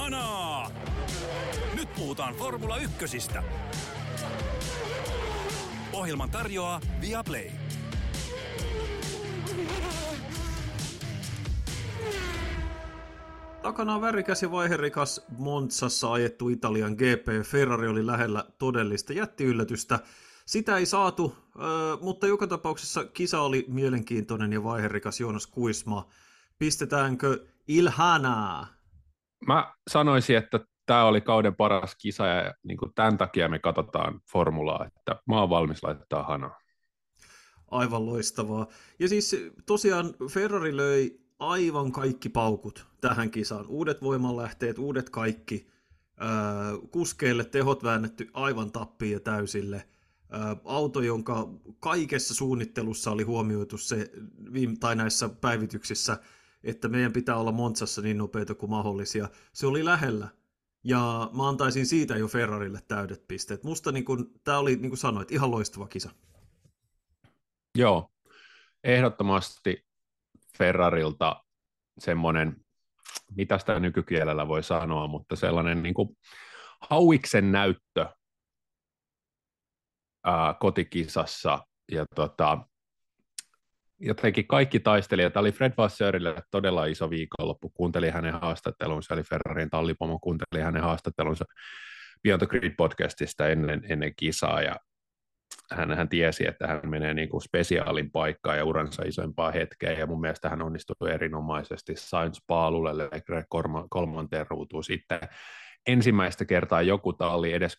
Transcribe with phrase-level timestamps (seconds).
[0.00, 0.70] Kanaa!
[1.74, 3.42] Nyt puhutaan Formula Ykkösistä.
[5.92, 7.50] Ohjelman tarjoaa Viaplay.
[13.62, 17.46] Takana on värikäs ja vaiherikas Montsassa ajettu Italian GP.
[17.46, 19.98] Ferrari oli lähellä todellista jättiyllätystä.
[20.46, 21.36] Sitä ei saatu,
[22.00, 26.08] mutta joka tapauksessa kisa oli mielenkiintoinen ja vaiherikas Joonas Kuisma.
[26.58, 28.79] Pistetäänkö Ilhanaa?
[29.46, 34.20] Mä sanoisin, että tämä oli kauden paras kisa ja niin kuin tämän takia me katsotaan
[34.32, 36.58] formulaa, että mä oon valmis laittaa hanaa.
[37.70, 38.66] Aivan loistavaa.
[38.98, 43.66] Ja siis tosiaan Ferrari löi aivan kaikki paukut tähän kisaan.
[43.66, 45.70] Uudet voimanlähteet, uudet kaikki.
[46.90, 49.88] kuskeille tehot väännetty aivan tappiin ja täysille.
[50.64, 51.48] auto, jonka
[51.80, 54.10] kaikessa suunnittelussa oli huomioitu se,
[54.80, 56.18] tai näissä päivityksissä,
[56.64, 59.28] että meidän pitää olla Montsassa niin nopeita kuin mahdollisia.
[59.52, 60.28] Se oli lähellä.
[60.84, 63.64] Ja mä antaisin siitä jo Ferrarille täydet pisteet.
[63.64, 66.10] Musta niin kun, tämä oli, niin kuin sanoit, ihan loistava kisa.
[67.78, 68.10] Joo,
[68.84, 69.86] ehdottomasti
[70.58, 71.44] Ferrarilta
[71.98, 72.56] semmoinen,
[73.36, 76.16] mitä sitä nykykielellä voi sanoa, mutta sellainen niin kuin
[76.90, 78.06] hauiksen näyttö
[80.24, 81.66] ää, kotikisassa.
[81.92, 82.58] Ja tota,
[84.00, 89.70] jotenkin kaikki taistelijat, tämä oli Fred Vasserille todella iso viikonloppu, kuuntelin hänen haastattelunsa, eli Ferrarin
[89.70, 91.44] tallipomo kuunteli hänen haastattelunsa
[92.22, 94.76] Beyond the Grid podcastista ennen, ennen kisaa, ja
[95.72, 100.06] hän, hän tiesi, että hän menee niin kuin spesiaalin paikkaan ja uransa isoimpaa hetkeä, ja
[100.06, 103.46] mun mielestä hän onnistui erinomaisesti Sainz paalulle Leclerc
[103.90, 105.20] kolmanteen ruutuun sitten.
[105.86, 107.76] Ensimmäistä kertaa joku talli edes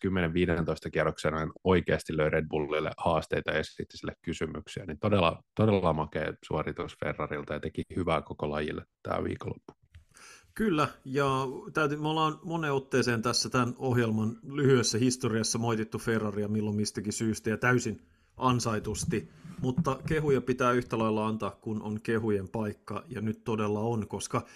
[0.86, 6.32] 10-15 kierroksena oikeasti löi Red Bullille haasteita ja esitti sille kysymyksiä, niin todella, todella makea
[6.44, 9.72] suoritus Ferrarilta ja teki hyvää koko lajille tämä viikonloppu.
[10.54, 11.26] Kyllä, ja
[11.74, 17.50] täytyy, me ollaan monen otteeseen tässä tämän ohjelman lyhyessä historiassa moitittu Ferraria milloin mistäkin syystä
[17.50, 18.00] ja täysin
[18.36, 19.28] ansaitusti,
[19.60, 24.46] mutta kehuja pitää yhtä lailla antaa, kun on kehujen paikka, ja nyt todella on, koska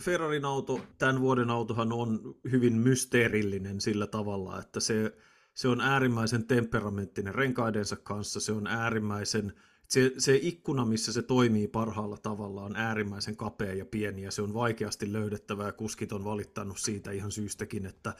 [0.00, 5.16] Ferrarin auto, tämän vuoden autohan on hyvin mysteerillinen sillä tavalla, että se,
[5.54, 9.52] se on äärimmäisen temperamenttinen renkaidensa kanssa, se on äärimmäisen
[9.88, 14.42] se, se ikkuna, missä se toimii parhaalla tavalla, on äärimmäisen kapea ja pieni, ja se
[14.42, 18.14] on vaikeasti löydettävä, ja kuskit on valittanut siitä ihan syystäkin, että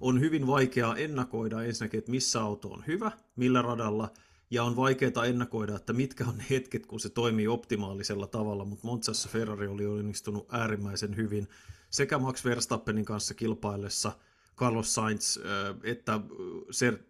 [0.00, 4.12] on hyvin vaikeaa ennakoida ensinnäkin, että missä auto on hyvä, millä radalla,
[4.50, 8.86] ja on vaikeaa ennakoida, että mitkä on ne hetket, kun se toimii optimaalisella tavalla, mutta
[8.86, 11.48] Montsassa Ferrari oli onnistunut äärimmäisen hyvin
[11.90, 14.12] sekä Max Verstappenin kanssa kilpaillessa,
[14.56, 15.38] Carlos Sainz
[15.82, 16.20] että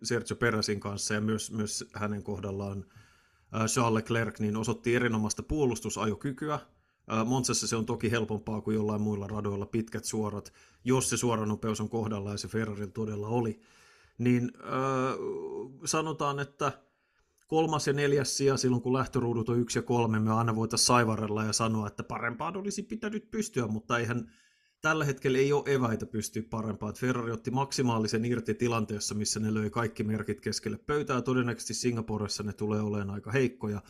[0.02, 2.84] Sergio Peresin kanssa ja myös, myös hänen kohdallaan
[3.66, 6.60] Charles Leclerc niin osoitti erinomaista puolustusajokykyä.
[7.24, 10.52] Montsassa se on toki helpompaa kuin jollain muilla radoilla, pitkät suorat,
[10.84, 13.60] jos se suoranopeus on kohdalla ja se Ferrari todella oli.
[14.18, 14.70] Niin äh,
[15.84, 16.72] sanotaan, että
[17.46, 21.44] kolmas ja neljäs sija silloin, kun lähtöruudut on yksi ja kolme, me aina voitaisiin saivarella
[21.44, 24.30] ja sanoa, että parempaan olisi pitänyt pystyä, mutta eihän
[24.80, 26.94] tällä hetkellä ei ole eväitä pystyä parempaan.
[26.94, 31.22] Ferrari otti maksimaalisen irti tilanteessa, missä ne löi kaikki merkit keskelle pöytää.
[31.22, 33.82] Todennäköisesti Singaporessa ne tulee olemaan aika heikkoja,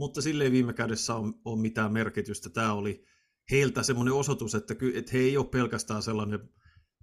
[0.00, 2.50] mutta sille ei viime kädessä ole, ole mitään merkitystä.
[2.50, 3.04] Tämä oli
[3.50, 6.40] heiltä semmoinen osoitus, että, että he ei ole pelkästään sellainen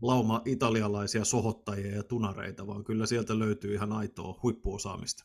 [0.01, 5.23] lauma italialaisia sohottajia ja tunareita, vaan kyllä sieltä löytyy ihan aitoa huippuosaamista.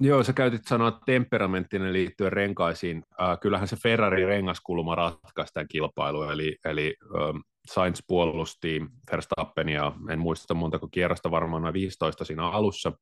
[0.00, 3.02] Joo, sä käytit sanoa temperamenttinen liittyen renkaisiin.
[3.22, 7.38] Äh, kyllähän se Ferrari rengaskulma ratkaisi tämän kilpailun, eli, eli ähm,
[7.72, 8.80] Sainz puolusti
[9.12, 12.92] Verstappenia, en muista montako kierrosta, varmaan noin 15 siinä alussa.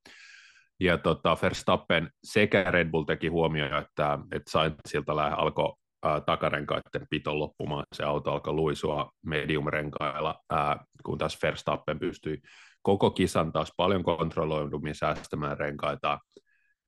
[0.81, 5.75] Ja tota, Verstappen sekä Red Bull teki huomioon, että, että Sainzilta alkoi
[6.07, 12.39] äh, takarenkaiden pito loppumaan, se auto alkoi luisua medium-renkailla, äh, kun taas Verstappen pystyi
[12.83, 16.19] koko kisan taas paljon kontrolloidummin säästämään renkaita.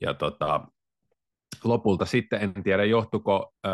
[0.00, 0.68] Ja tota,
[1.64, 3.72] lopulta sitten en tiedä johtuko äh,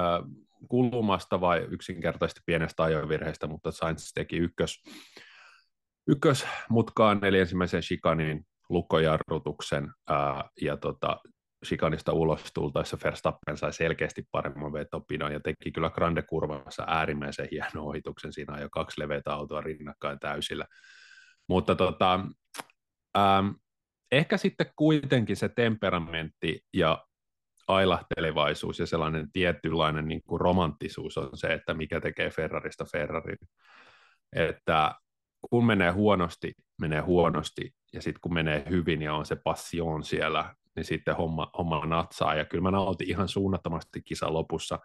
[0.69, 4.83] kulumasta vai yksinkertaisesti pienestä ajovirheestä, mutta Sainz teki ykkös,
[6.09, 11.21] ykkösmutkaan, eli ensimmäisen shikanin lukkojarrutuksen, ää, ja tota,
[11.65, 17.84] shikanista ulos tultaessa Verstappen sai selkeästi paremman vetopidon ja teki kyllä Grande Kurvassa äärimmäisen hienon
[17.84, 18.33] ohituksen.
[18.33, 20.66] Siinä jo kaksi leveitä autoa rinnakkain täysillä.
[21.48, 22.21] Mutta tota,
[23.18, 23.48] ähm,
[24.13, 27.07] ehkä sitten kuitenkin se temperamentti ja
[27.69, 33.39] ailahtelevaisuus ja sellainen tietynlainen niin kuin romanttisuus on se, että mikä tekee Ferrarista Ferrarin.
[34.33, 34.95] Että
[35.51, 40.54] kun menee huonosti, menee huonosti, ja sitten kun menee hyvin ja on se passion siellä,
[40.77, 42.34] niin sitten homma, homma natsaa.
[42.34, 44.78] Ja kyllä mä nautin ihan suunnattomasti kisan lopussa,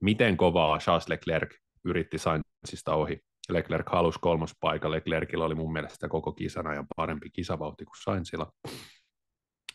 [0.00, 3.20] miten kovaa Charles Leclerc yritti Sainzista ohi.
[3.48, 4.90] Leclerc halusi kolmospaikka.
[4.90, 8.52] Leclercillä oli mun mielestä koko kisan ajan parempi kisavauhti kuin Sainzilla.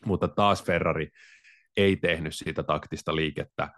[0.05, 1.09] Mutta taas Ferrari
[1.77, 3.69] ei tehnyt siitä taktista liikettä,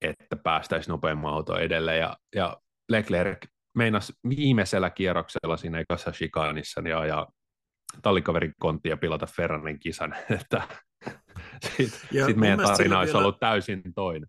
[0.00, 1.96] että päästäisiin nopeamman auto edelle.
[1.96, 2.56] Ja, ja
[2.88, 7.32] Leclerc meinasi viimeisellä kierroksella siinä ekassa shikaanissa ja ajaa
[8.02, 10.14] tallikaverin kontti ja pilata Ferrarin kisan.
[10.40, 10.62] Että
[11.76, 13.24] sitten sit meidän tarina olisi vielä...
[13.24, 14.28] ollut täysin toinen.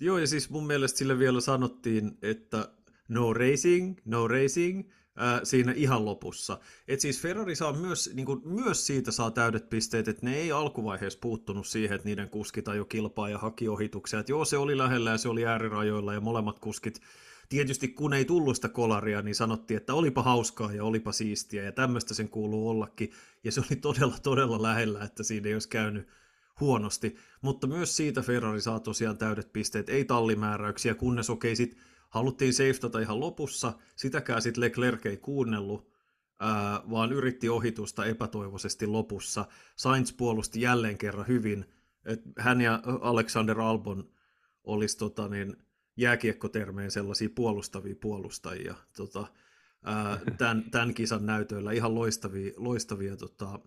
[0.00, 2.68] Joo, ja siis mun mielestä sille vielä sanottiin, että
[3.08, 6.58] no racing, no racing, ää, siinä ihan lopussa.
[6.88, 10.52] Et siis Ferrari saa myös, niin kuin, myös siitä saa täydet pisteet, että ne ei
[10.52, 14.18] alkuvaiheessa puuttunut siihen, että niiden kuskit jo kilpaa ja haki ohituksia.
[14.18, 17.00] Et joo, se oli lähellä ja se oli äärirajoilla ja molemmat kuskit
[17.48, 21.72] tietysti kun ei tullut sitä kolaria, niin sanottiin, että olipa hauskaa ja olipa siistiä ja
[21.72, 23.10] tämmöistä sen kuuluu ollakin.
[23.44, 26.08] Ja se oli todella, todella lähellä, että siinä ei olisi käynyt
[26.60, 27.16] huonosti.
[27.42, 31.76] Mutta myös siitä Ferrari saa tosiaan täydet pisteet, ei tallimääräyksiä, kunnes okei sit
[32.10, 35.92] haluttiin safetata ihan lopussa, sitäkään sitten Leclerc ei kuunnellut,
[36.40, 39.44] ää, vaan yritti ohitusta epätoivoisesti lopussa.
[39.76, 41.64] Sainz puolusti jälleen kerran hyvin,
[42.04, 44.10] että hän ja Alexander Albon
[44.64, 45.56] olisi tota, niin,
[45.98, 49.26] jääkiekkotermeen sellaisia puolustavia puolustajia tota,
[49.84, 51.72] ää, tämän, tämän kisan näytöillä.
[51.72, 53.60] Ihan loistavia, loistavia tota,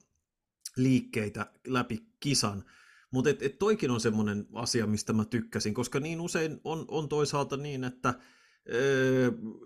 [0.78, 2.64] liikkeitä läpi kisan.
[3.12, 7.10] Mutta et, et toikin on semmoinen asia, mistä mä tykkäsin, koska niin usein on, on
[7.10, 8.14] toisaalta niin, että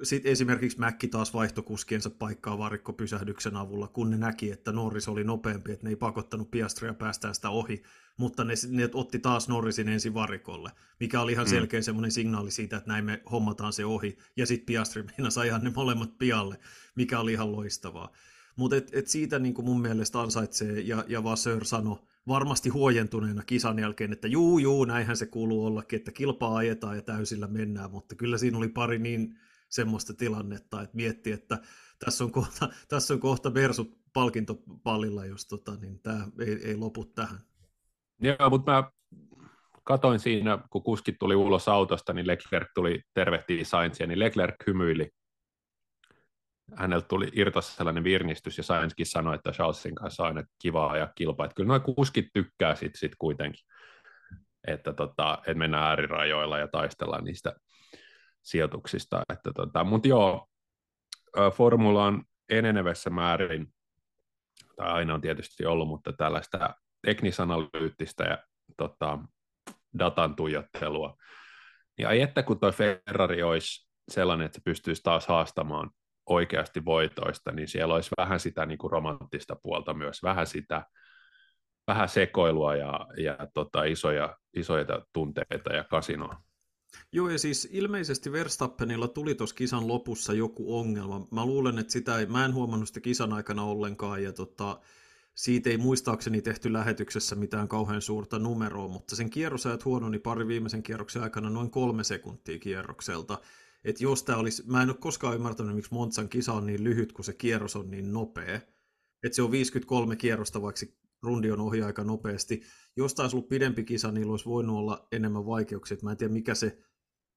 [0.04, 5.72] Sitten esimerkiksi Mäkki taas vaihtokuskiensa paikkaa varikkopysähdyksen avulla, kun ne näki, että Norris oli nopeampi,
[5.72, 7.84] että ne ei pakottanut Piastria päästään sitä ohi,
[8.18, 11.50] mutta ne, ne otti taas Norrisin ensin varikolle, mikä oli ihan mm.
[11.50, 11.84] selkeä mm.
[11.84, 15.72] semmoinen signaali siitä, että näin me hommataan se ohi, ja sitten Piastri meinasi ajaa ne
[15.76, 16.60] molemmat pialle,
[16.96, 18.12] mikä oli ihan loistavaa.
[18.56, 21.98] Mutta et, et siitä niin kuin mun mielestä ansaitsee, ja, ja Vasseur sanoi
[22.28, 27.02] varmasti huojentuneena kisan jälkeen, että juu, juu, näinhän se kuuluu ollakin, että kilpaa ajetaan ja
[27.02, 31.60] täysillä mennään, mutta kyllä siinä oli pari niin semmoista tilannetta, että mietti, että
[32.06, 37.06] tässä on kohta, tässä on kohta Versut palkintopallilla, jos tota, niin tämä ei, ei lopu
[37.06, 37.40] tähän.
[38.22, 38.92] Joo, mutta mä
[39.84, 45.10] katoin siinä, kun kuskit tuli ulos autosta, niin Leclerc tuli tervehtii Sainzia, niin Leclerc hymyili
[46.76, 51.12] häneltä tuli irtos sellainen virnistys, ja Sainzkin sanoi, että Charlesin kanssa on aina kivaa ja
[51.16, 51.46] kilpaa.
[51.46, 53.66] Että kyllä nuo kuskit tykkää sitten sit kuitenkin,
[54.68, 57.56] että, tota, että mennään äärirajoilla ja taistellaan niistä
[58.42, 59.22] sijoituksista.
[59.34, 60.48] Että tota, Mutta joo,
[61.54, 63.74] formula on enenevässä määrin,
[64.76, 68.38] tai aina on tietysti ollut, mutta tällaista teknisanalyyttistä ja
[68.78, 69.20] tota,
[70.00, 71.18] datan tuijottelua.
[72.00, 75.90] Ja että kun tuo Ferrari olisi sellainen, että se pystyisi taas haastamaan
[76.26, 80.86] oikeasti voitoista, niin siellä olisi vähän sitä niin kuin romanttista puolta myös, vähän sitä,
[81.88, 86.42] vähän sekoilua ja, ja tota, isoja, isoja tunteita ja kasinoa.
[87.12, 91.28] Joo, ja siis ilmeisesti Verstappenilla tuli tuossa kisan lopussa joku ongelma.
[91.32, 94.80] Mä luulen, että sitä ei, mä en huomannut sitä kisan aikana ollenkaan, ja tota,
[95.36, 100.84] siitä ei muistaakseni tehty lähetyksessä mitään kauhean suurta numeroa, mutta sen kierrosajat huononi pari viimeisen
[100.84, 103.38] kierroksen aikana noin kolme sekuntia kierrokselta
[103.86, 107.14] että jos tämä olisi, mä en ole koskaan ymmärtänyt, miksi Monzan kisa on niin lyhyt,
[107.14, 108.56] kun se kierros on niin nopea.
[109.24, 110.88] Että se on 53 kierrosta, vaikka se
[111.24, 112.62] rundi on ohi aika nopeasti.
[112.98, 115.98] Jos tämä olisi ollut pidempi kisa, niin olisi voinut olla enemmän vaikeuksia.
[116.04, 116.78] Mä en tiedä, mikä se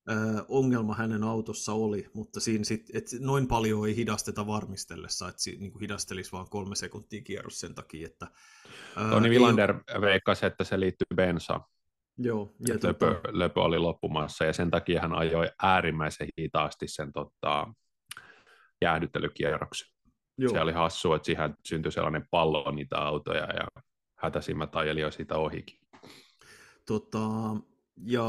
[0.08, 5.50] ää, ongelma hänen autossa oli, mutta siinä sit, et noin paljon ei hidasteta varmistellessa, että
[5.58, 8.26] niin kuin hidastelisi vain kolme sekuntia kierros sen takia, että...
[8.96, 10.00] Ää, Toni Villander ei...
[10.00, 11.60] veikkasi, että se liittyy bensaan.
[12.18, 12.52] Joo.
[12.68, 13.38] Ja löpö, tota...
[13.38, 17.66] löpö, oli loppumassa ja sen takia hän ajoi äärimmäisen hitaasti sen tota,
[18.82, 19.88] jäähdyttelykierroksen.
[20.38, 20.52] Joo.
[20.52, 23.82] Se oli hassu, että siihen syntyi sellainen pallo niitä autoja ja
[24.18, 25.78] hätäisimmät ajeli jo siitä ohikin.
[26.86, 27.28] Tota,
[28.06, 28.24] ja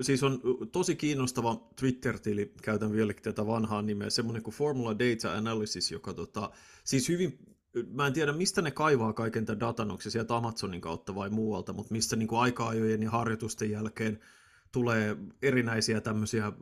[0.00, 0.40] siis on
[0.72, 6.50] tosi kiinnostava Twitter-tili, käytän vieläkin tätä vanhaa nimeä, semmoinen kuin Formula Data Analysis, joka tota,
[6.84, 7.38] siis hyvin
[7.92, 11.30] mä en tiedä, mistä ne kaivaa kaiken tämän datan, onko se sieltä Amazonin kautta vai
[11.30, 14.20] muualta, mutta mistä niin aika-ajojen ja harjoitusten jälkeen
[14.72, 16.52] tulee erinäisiä tämmöisiä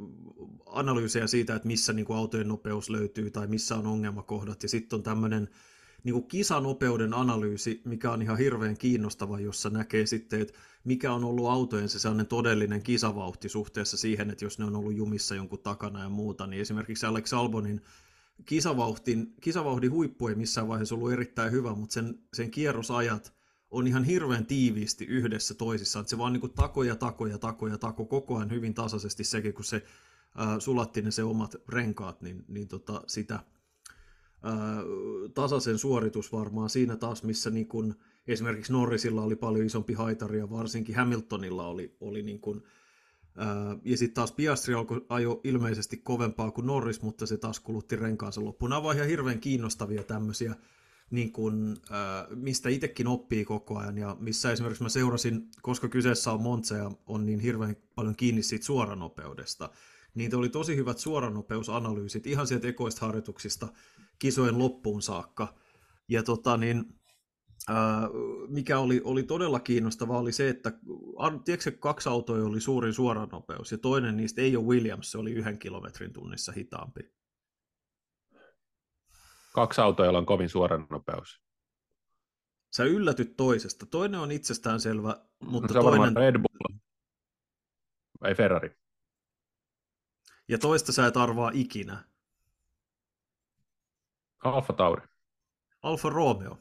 [0.67, 4.97] analyysejä siitä, että missä niin kuin autojen nopeus löytyy tai missä on ongelmakohdat, ja sitten
[4.97, 5.49] on tämmöinen
[6.05, 11.25] niin kuin kisanopeuden analyysi, mikä on ihan hirveän kiinnostava, jossa näkee sitten, että mikä on
[11.25, 15.59] ollut autojen se sellainen todellinen kisavauhti suhteessa siihen, että jos ne on ollut jumissa jonkun
[15.59, 17.81] takana ja muuta, niin esimerkiksi Alex Albonin
[18.45, 23.35] kisavauhdin, kisavauhdin huippu ei missään vaiheessa ollut erittäin hyvä, mutta sen, sen kierrosajat
[23.71, 26.09] on ihan hirveän tiiviisti yhdessä toisissaan.
[26.09, 29.25] Se vaan niin kuin tako ja tako ja tako ja tako koko ajan hyvin tasaisesti
[29.25, 29.85] sekin, kun se
[30.37, 33.35] ää, sulatti ne se omat renkaat, niin, niin tota, sitä
[34.43, 34.83] ää,
[35.35, 37.95] tasaisen suoritus varmaan siinä taas, missä niin kuin,
[38.27, 42.63] esimerkiksi Norrisilla oli paljon isompi haitari ja varsinkin Hamiltonilla oli, oli niin kuin,
[43.85, 44.75] Ja sitten taas Piastri
[45.09, 48.71] ajo ilmeisesti kovempaa kuin Norris, mutta se taas kulutti renkaansa loppuun.
[48.71, 50.55] Nämä ovat ihan hirveän kiinnostavia tämmöisiä,
[51.11, 51.77] niin kuin,
[52.35, 56.91] mistä itsekin oppii koko ajan ja missä esimerkiksi mä seurasin, koska kyseessä on Monza ja
[57.07, 59.71] on niin hirveän paljon kiinni siitä suoranopeudesta,
[60.15, 63.69] niin oli tosi hyvät suoranopeusanalyysit ihan sieltä ekoista harjoituksista
[64.19, 65.55] kisojen loppuun saakka.
[66.09, 67.00] Ja tota, niin,
[68.49, 70.73] mikä oli, oli todella kiinnostavaa, oli se, että
[71.45, 75.59] tiedätkö, kaksi autoa oli suurin suoranopeus, ja toinen niistä ei ole Williams, se oli yhden
[75.59, 77.01] kilometrin tunnissa hitaampi.
[79.55, 81.43] Kaksi autoa, joilla on kovin suoranopeus.
[82.71, 83.87] Sä yllätyt toisesta.
[83.87, 86.17] Toinen on itsestäänselvä, mutta se on toinen...
[86.17, 86.79] Red Bull.
[88.25, 88.79] Ei Ferrari.
[90.49, 92.05] Ja toista sä et arvaa ikinä.
[94.45, 95.09] Alfa Tauri.
[95.83, 96.59] Alfa Romeo.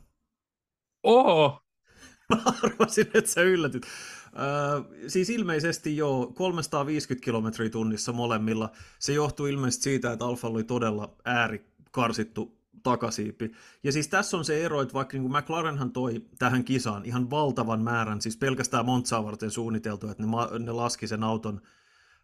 [1.03, 1.62] Oho!
[2.29, 3.86] Mä arvasin, että sä yllätyt.
[3.86, 8.72] Äh, siis ilmeisesti jo 350 kilometriä tunnissa molemmilla.
[9.00, 13.51] Se johtuu ilmeisesti siitä, että Alfa oli todella äärikarsittu takasiipi.
[13.84, 17.29] Ja siis tässä on se ero, että vaikka niin kuin McLarenhan toi tähän kisaan ihan
[17.29, 21.62] valtavan määrän, siis pelkästään Montzaa varten suunniteltu, että ne, ne laski sen auton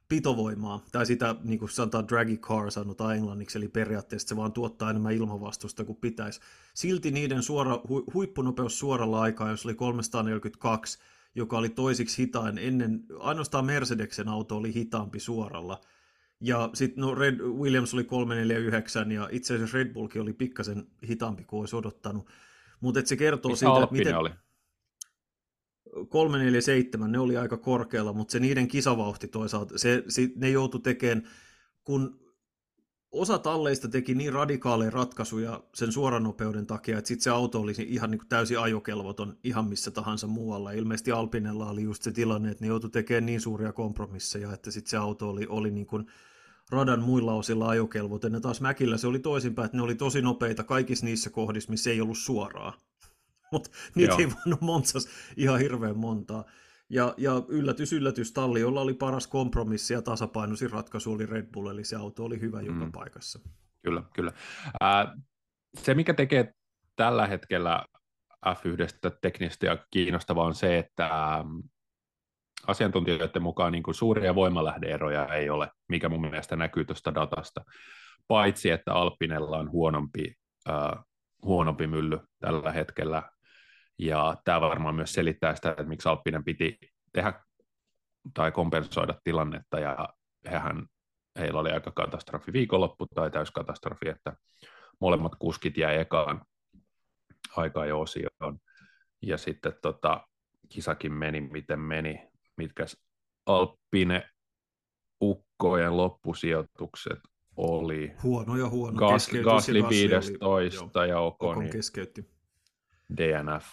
[0.07, 4.89] pitovoimaa, tai sitä niin kuin sanotaan draggy car sanotaan englanniksi, eli periaatteessa se vaan tuottaa
[4.89, 6.39] enemmän ilmavastusta kuin pitäisi.
[6.73, 10.99] Silti niiden suora, hu, huippunopeus suoralla aikaa, jos oli 342,
[11.35, 15.81] joka oli toisiksi hitain ennen, ainoastaan Mercedeksen auto oli hitaampi suoralla.
[16.41, 21.43] Ja sitten no Red, Williams oli 349 ja itse asiassa Red Bullkin oli pikkasen hitaampi
[21.43, 22.27] kuin olisi odottanut.
[22.79, 24.17] Mutta se kertoo Missä siitä, että miten...
[24.17, 24.29] oli?
[26.09, 31.27] 347, ne oli aika korkealla, mutta se niiden kisavauhti toisaalta, se, se, ne joutu tekemään,
[31.83, 32.25] kun
[33.11, 38.11] osa talleista teki niin radikaaleja ratkaisuja sen suoranopeuden takia, että sitten se auto oli ihan
[38.11, 40.71] niin kuin täysin ajokelvoton ihan missä tahansa muualla.
[40.71, 44.89] Ilmeisesti Alpinella oli just se tilanne, että ne joutui tekemään niin suuria kompromisseja, että sitten
[44.89, 46.05] se auto oli, oli niin kuin
[46.69, 48.33] radan muilla osilla ajokelvoton.
[48.33, 51.89] Ja taas Mäkillä se oli toisinpäin, että ne oli tosi nopeita kaikissa niissä kohdissa, missä
[51.89, 52.73] ei ollut suoraa
[53.55, 54.19] mutta niitä Joo.
[54.19, 55.07] ei voinut Montsas
[55.37, 56.43] ihan hirveän montaa.
[56.89, 61.67] Ja, ja yllätys, yllätys, talli, jolla oli paras kompromissi ja tasapainoisin ratkaisu oli Red Bull,
[61.67, 62.65] eli se auto oli hyvä mm.
[62.65, 63.39] joka paikassa.
[63.81, 64.31] Kyllä, kyllä.
[64.83, 65.07] Äh,
[65.77, 66.53] se, mikä tekee
[66.95, 67.85] tällä hetkellä
[68.45, 71.59] F1 teknistä ja kiinnostavaa on se, että ähm,
[72.67, 77.61] asiantuntijoiden mukaan niin kuin suuria voimalähdeeroja ei ole, mikä mun mielestä näkyy tuosta datasta,
[78.27, 80.33] paitsi että Alpinella on huonompi,
[80.69, 81.03] äh,
[81.43, 83.23] huonompi mylly tällä hetkellä
[83.99, 86.77] ja tämä varmaan myös selittää sitä, että miksi Alppinen piti
[87.13, 87.33] tehdä
[88.33, 90.09] tai kompensoida tilannetta, ja
[90.51, 90.87] hehän,
[91.39, 94.37] heillä oli aika katastrofi viikonloppu tai täyskatastrofi, että
[94.99, 96.45] molemmat kuskit jäi ekaan
[97.57, 98.59] aikaa jo osioon.
[99.21, 100.27] Ja sitten tota,
[100.69, 102.85] kisakin meni, miten meni, mitkä
[103.45, 104.29] Alppine
[105.21, 107.19] ukkojen loppusijoitukset
[107.55, 108.13] oli.
[108.23, 108.97] Huono ja huono.
[108.97, 112.34] Gas, Gasly 15 ja Okoni keskeytti.
[113.17, 113.65] DNF.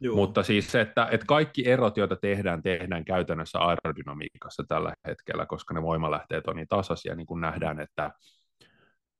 [0.00, 0.16] Joo.
[0.16, 5.74] Mutta siis se, että, että kaikki erot, joita tehdään, tehdään käytännössä aerodynamiikassa tällä hetkellä, koska
[5.74, 8.10] ne voimalähteet on niin tasaisia, niin kuin nähdään, että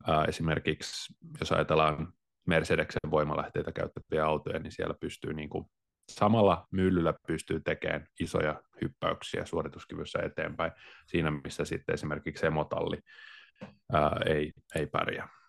[0.06, 2.12] ää, esimerkiksi jos ajatellaan
[2.46, 5.64] Mercedeksen voimalähteitä käyttäviä autoja, niin siellä pystyy niin kuin,
[6.08, 10.72] samalla myllyllä pystyy tekemään isoja hyppäyksiä suorituskyvyssä eteenpäin,
[11.06, 12.98] siinä missä sitten esimerkiksi emotalli
[13.92, 15.41] ää, ei, ei pärjää.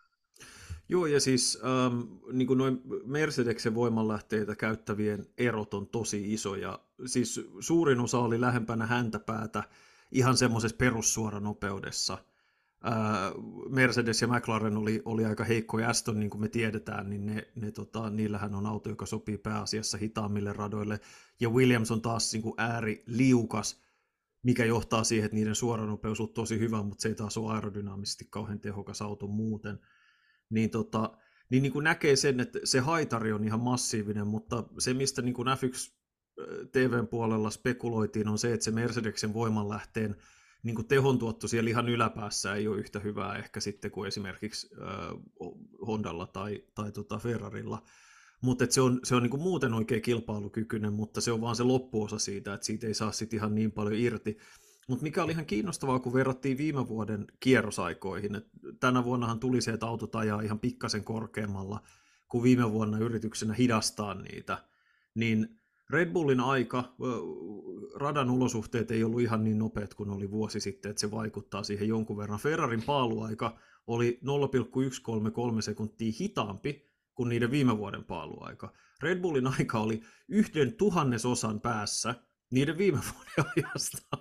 [0.94, 6.80] Joo, ja siis ähm, niin kuin noin Mercedeksen voimanlähteitä käyttävien erot on tosi isoja.
[7.06, 9.64] Siis suurin osa oli lähempänä häntäpäätä
[10.12, 12.14] ihan semmoisessa perussuoranopeudessa.
[12.14, 12.94] Äh,
[13.70, 15.90] Mercedes ja McLaren oli, oli aika heikkoja.
[15.90, 19.98] Aston, niin kuin me tiedetään, niin ne, ne, tota, niillähän on auto, joka sopii pääasiassa
[19.98, 21.00] hitaammille radoille.
[21.40, 23.82] Ja Williams on taas niin kuin ääri liukas,
[24.44, 28.28] mikä johtaa siihen, että niiden suoranopeus on tosi hyvä, mutta se ei taas ole aerodynaamisesti
[28.30, 29.80] kauhean tehokas auto muuten–
[30.54, 31.18] niin, tota,
[31.50, 35.34] niin, niin kuin näkee sen, että se haitari on ihan massiivinen, mutta se, mistä niin
[35.34, 35.94] kuin F1
[36.72, 40.16] TVn puolella spekuloitiin, on se, että se Mercedeksen voimanlähteen
[40.64, 45.48] niin kuin tehontuotto siellä ihan yläpäässä ei ole yhtä hyvää ehkä sitten kuin esimerkiksi äh,
[45.88, 47.84] Hondalla tai, tai tota Ferrarilla.
[48.42, 51.64] Mutta se on, se on niin kuin muuten oikein kilpailukykyinen, mutta se on vaan se
[51.64, 54.38] loppuosa siitä, että siitä ei saa sitten ihan niin paljon irti.
[54.88, 59.72] Mutta mikä oli ihan kiinnostavaa, kun verrattiin viime vuoden kierrosaikoihin, että tänä vuonnahan tuli se,
[59.72, 61.82] että autot ajaa ihan pikkasen korkeammalla
[62.28, 64.64] kuin viime vuonna yrityksenä hidastaa niitä,
[65.16, 65.60] niin
[65.90, 66.96] Red Bullin aika,
[67.96, 71.88] radan olosuhteet ei ollut ihan niin nopeat kuin oli vuosi sitten, että se vaikuttaa siihen
[71.88, 72.40] jonkun verran.
[72.40, 76.86] Ferrarin paaluaika oli 0,133 sekuntia hitaampi
[77.16, 78.74] kuin niiden viime vuoden paaluaika.
[79.02, 82.16] Red Bullin aika oli yhden tuhannesosan päässä
[82.52, 84.18] niiden viime vuoden ajasta.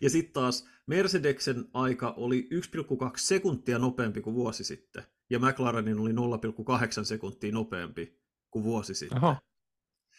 [0.00, 6.12] Ja sitten taas Mercedeksen aika oli 1,2 sekuntia nopeampi kuin vuosi sitten, ja McLarenin oli
[6.12, 8.18] 0,8 sekuntia nopeampi
[8.50, 9.18] kuin vuosi sitten.
[9.18, 9.36] Aha.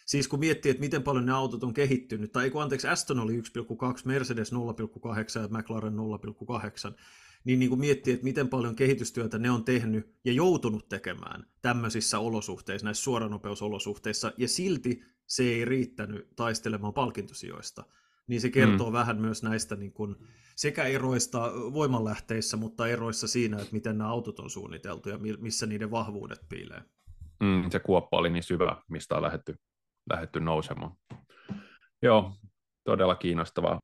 [0.06, 3.32] Siis kun miettii, että miten paljon ne autot on kehittynyt, tai kun anteeksi, Aston oli
[3.32, 3.42] 1,2,
[4.04, 4.58] Mercedes 0,8
[5.42, 6.94] ja McLaren 0,8,
[7.44, 12.18] niin, niin kuin miettii, että miten paljon kehitystyötä ne on tehnyt ja joutunut tekemään tämmöisissä
[12.18, 17.84] olosuhteissa, näissä suoranopeusolosuhteissa, ja silti se ei riittänyt taistelemaan palkintosijoista.
[18.26, 18.92] Niin se kertoo mm.
[18.92, 20.16] vähän myös näistä niin kuin,
[20.56, 25.90] sekä eroista voimanlähteissä, mutta eroissa siinä, että miten nämä autot on suunniteltu ja missä niiden
[25.90, 26.82] vahvuudet piilee.
[27.40, 29.54] Mm, se kuoppa oli niin syvä, mistä on lähetty,
[30.10, 30.92] lähetty nousemaan.
[32.02, 32.32] Joo,
[32.84, 33.80] todella kiinnostavaa.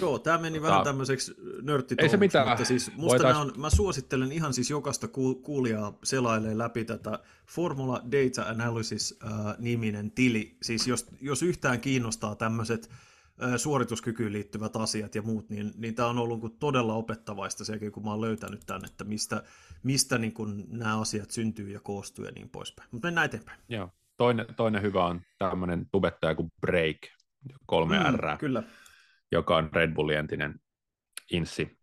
[0.00, 2.48] Joo, tämä meni vähän Ta- tämmöiseksi nörttitouhuksi, Ei se mitään.
[2.48, 3.36] mutta siis musta Voitais...
[3.36, 5.08] on, mä suosittelen ihan siis jokaista
[5.42, 7.18] kuulijaa selailee läpi tätä
[7.50, 10.56] Formula Data Analysis-niminen tili.
[10.62, 12.90] Siis jos, jos yhtään kiinnostaa tämmöiset
[13.56, 18.10] suorituskykyyn liittyvät asiat ja muut, niin, niin tämä on ollut todella opettavaista sekin, kun mä
[18.10, 19.42] oon löytänyt tämän, että mistä,
[19.82, 22.88] mistä niin kun nämä asiat syntyy ja koostuu ja niin poispäin.
[22.92, 23.60] Mutta mennään eteenpäin.
[23.68, 23.90] Joo.
[24.16, 26.96] Toinen, toinen hyvä on tämmöinen tubettaja kuin Break,
[27.72, 28.32] 3R.
[28.32, 28.62] Mm, kyllä
[29.34, 30.60] joka on Red Bullin entinen
[31.30, 31.78] inssi,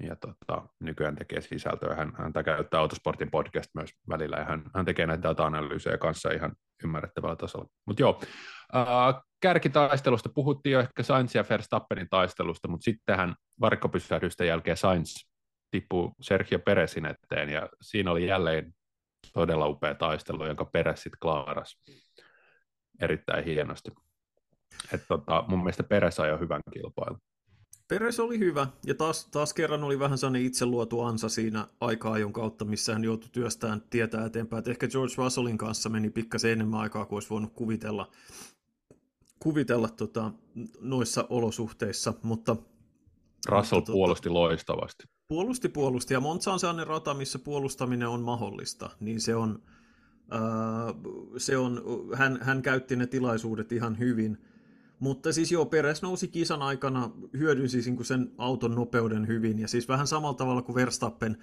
[0.00, 1.94] ja tota, nykyään tekee sisältöä.
[1.94, 6.56] Hän, hän käyttää Autosportin podcast myös välillä, ja hän, hän tekee näitä data-analyysejä kanssa ihan
[6.84, 7.68] ymmärrettävällä tasolla.
[7.86, 8.20] Mutta joo,
[9.40, 15.14] kärkitaistelusta puhuttiin jo ehkä Sainz ja Verstappenin taistelusta, mutta sittenhän varikkopysähdysten jälkeen Sainz
[15.70, 18.74] tippuu Sergio Peresin eteen, ja siinä oli jälleen
[19.32, 21.78] todella upea taistelu, jonka Peres sitten klaaras
[23.00, 23.90] erittäin hienosti.
[24.92, 27.20] Että tota, mun mielestä Peres ajoi hyvän kilpailun.
[27.88, 32.18] Peres oli hyvä, ja taas, taas kerran oli vähän sellainen itse luotu ansa siinä aikaa,
[32.18, 34.58] jonka kautta, missä hän joutui työstään tietää eteenpäin.
[34.58, 38.10] Et ehkä George Russellin kanssa meni pikkasen enemmän aikaa kuin olisi voinut kuvitella,
[39.44, 40.32] kuvitella tota,
[40.80, 42.56] noissa olosuhteissa, mutta...
[43.48, 45.04] Russell mutta, tota- puolusti tota, loistavasti.
[45.28, 49.62] Puolusti, puolusti, ja Monza on sellainen rata, missä puolustaminen on mahdollista, niin se on,
[50.32, 50.94] äh,
[51.36, 51.82] se on
[52.14, 54.38] hän, hän käytti ne tilaisuudet ihan hyvin,
[54.98, 60.06] mutta siis joo, Peres nousi kisan aikana, hyödynsi sen auton nopeuden hyvin, ja siis vähän
[60.06, 61.36] samalla tavalla kuin Verstappen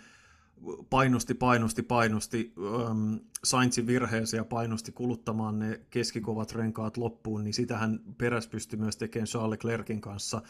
[0.89, 7.99] painosti, painosti, painosti ähm, Sainzin virheeseen ja painosti kuluttamaan ne keskikovat renkaat loppuun, niin sitähän
[8.17, 10.41] Peres pystyi myös tekemään Charles Leclerkin kanssa,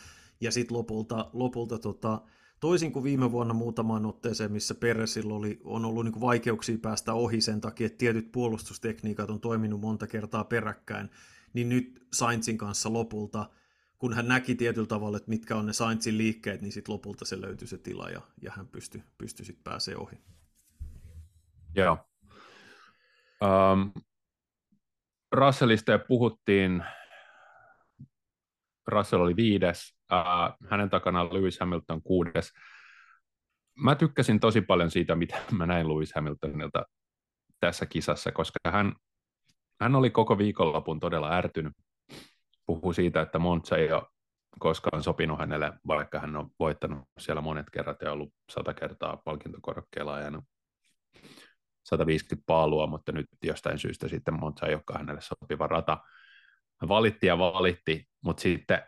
[0.41, 2.21] ja sitten lopulta, lopulta tota,
[2.59, 7.41] toisin kuin viime vuonna muutamaan otteeseen, missä Peresillä oli, on ollut niin vaikeuksia päästä ohi
[7.41, 11.09] sen takia, että tietyt puolustustekniikat on toiminut monta kertaa peräkkäin,
[11.53, 13.49] niin nyt Sainzin kanssa lopulta,
[14.01, 17.41] kun hän näki tietyllä tavalla, että mitkä on ne Sainzin liikkeet, niin sitten lopulta se
[17.41, 20.17] löytyi se tila ja, ja hän pystyi pysty sitten pääsee ohi.
[21.75, 21.97] Joo.
[23.41, 23.93] Um,
[25.31, 26.83] Russellista puhuttiin,
[28.87, 32.53] Russell oli viides, uh, hänen takana Lewis Hamilton kuudes.
[33.75, 36.85] Mä tykkäsin tosi paljon siitä, mitä mä näin Lewis Hamiltonilta
[37.59, 38.95] tässä kisassa, koska hän
[39.81, 41.73] hän oli koko viikonlopun todella ärtynyt.
[42.71, 44.03] Puhuu siitä, että Montsa ei ole
[44.59, 50.13] koskaan sopinut hänelle, vaikka hän on voittanut siellä monet kerrat ja ollut sata kertaa palkintokorokkeella
[50.13, 50.43] ajanut
[51.83, 55.97] 150 paalua, mutta nyt jostain syystä sitten Monza ei olekaan hänelle sopiva rata.
[56.81, 58.83] Hän valitti ja valitti, mutta sitten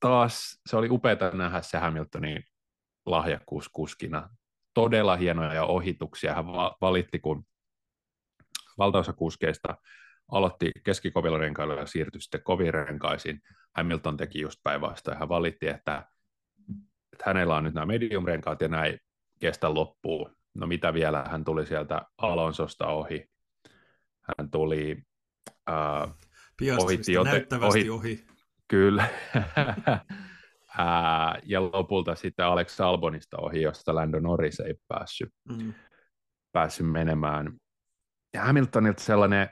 [0.00, 2.44] taas se oli upeaa nähdä se Hamiltonin
[3.06, 4.28] lahjakkuus kuskina.
[4.74, 6.34] Todella hienoja ohituksia.
[6.34, 6.46] Hän
[6.80, 7.44] valitti, kun
[8.78, 9.76] valtaosa kuskeista
[10.32, 13.40] aloitti keskikovilla renkailla ja siirtyi sitten koviin renkaisiin.
[13.76, 15.18] Hamilton teki just päinvastoin.
[15.18, 16.08] Hän valitti, että,
[17.12, 18.98] että hänellä on nyt nämä medium-renkaat ja näin
[19.40, 20.36] kestä loppuun.
[20.54, 23.26] No mitä vielä, hän tuli sieltä Alonsosta ohi.
[24.20, 25.02] Hän tuli
[25.70, 26.14] äh,
[26.78, 27.90] ohitti jote, näyttävästi ohi.
[27.90, 28.26] ohi.
[28.68, 29.08] Kyllä.
[30.78, 35.74] Ää, ja lopulta sitten Alex Albonista ohi, josta Lando Norris ei päässyt, mm.
[36.52, 37.52] päässyt menemään
[38.34, 39.48] ja Hamiltonilta sellainen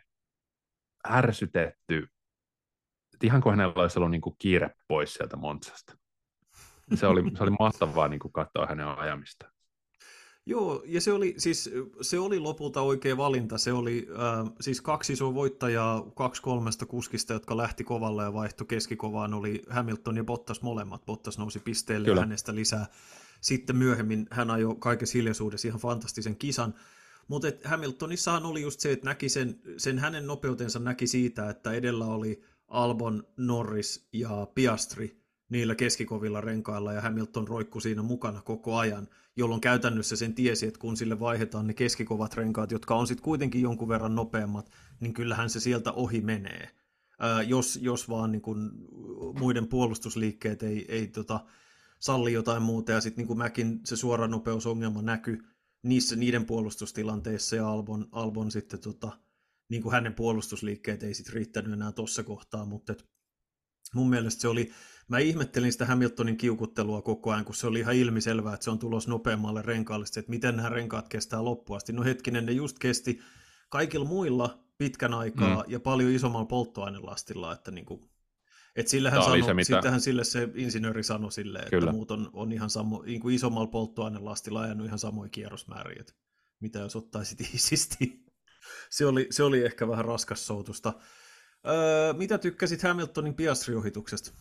[1.08, 2.08] ärsytetty,
[3.14, 5.96] että ihan kuin hänellä olisi ollut niin kuin kiire pois sieltä Montsasta.
[6.94, 9.50] Se oli, se oli mahtavaa niin kuin katsoa hänen ajamista.
[10.46, 13.58] Joo, ja se oli, siis, se oli lopulta oikea valinta.
[13.58, 18.66] Se oli äh, siis kaksi isoa voittajaa, kaksi kolmesta kuskista, jotka lähti kovalle ja vaihtoi
[18.66, 21.06] keskikovaan, oli Hamilton ja Bottas molemmat.
[21.06, 22.20] Bottas nousi pisteelle Kyllä.
[22.20, 22.86] hänestä lisää.
[23.40, 26.74] Sitten myöhemmin hän ajoi kaikessa hiljaisuudessa ihan fantastisen kisan.
[27.30, 32.04] Mutta Hamiltonissahan oli just se, että näki sen, sen hänen nopeutensa näki siitä, että edellä
[32.06, 39.08] oli Albon, Norris ja Piastri niillä keskikovilla renkailla ja Hamilton roikku siinä mukana koko ajan,
[39.36, 43.62] jolloin käytännössä sen tiesi, että kun sille vaihdetaan ne keskikovat renkaat, jotka on sitten kuitenkin
[43.62, 46.70] jonkun verran nopeammat, niin kyllähän se sieltä ohi menee.
[47.18, 48.70] ää, jos, jos vaan niin kuin
[49.38, 51.40] muiden puolustusliikkeet ei, ei tota,
[51.98, 55.38] salli jotain muuta, ja sitten niin Mäkin se suoranopeusongelma näkyy
[55.82, 59.18] niissä niiden puolustustilanteissa, ja Albon, Albon sitten tota,
[59.70, 63.04] niin kuin hänen puolustusliikkeet ei sitten riittänyt enää tuossa kohtaa, mutta et
[63.94, 64.70] mun mielestä se oli,
[65.08, 68.78] mä ihmettelin sitä Hamiltonin kiukuttelua koko ajan, kun se oli ihan ilmiselvää, että se on
[68.78, 71.92] tulos nopeammalle renkaalle, että miten nämä renkaat kestää loppuasti.
[71.92, 73.20] No hetkinen, ne just kesti
[73.68, 75.72] kaikilla muilla pitkän aikaa mm.
[75.72, 78.09] ja paljon isommalla polttoainelastilla, että niin kuin,
[78.76, 79.64] et sillä hän sano, mitä...
[79.64, 81.92] sittenhän sille se insinööri sanoi sille, että Kyllä.
[81.92, 86.12] muut on, on ihan samo, niin kuin isommalla polttoainelastilla ajanut ihan samoin kierrosmääriä, että
[86.60, 88.24] mitä jos ottaisit iisisti.
[88.90, 90.92] se, oli, se oli ehkä vähän raskas soutusta.
[91.66, 94.32] Öö, mitä tykkäsit Hamiltonin Piastri-ohituksesta?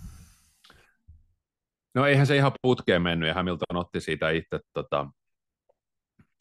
[1.96, 5.08] No eihän se ihan putkeen mennyt, ja Hamilton otti siitä itse, tota,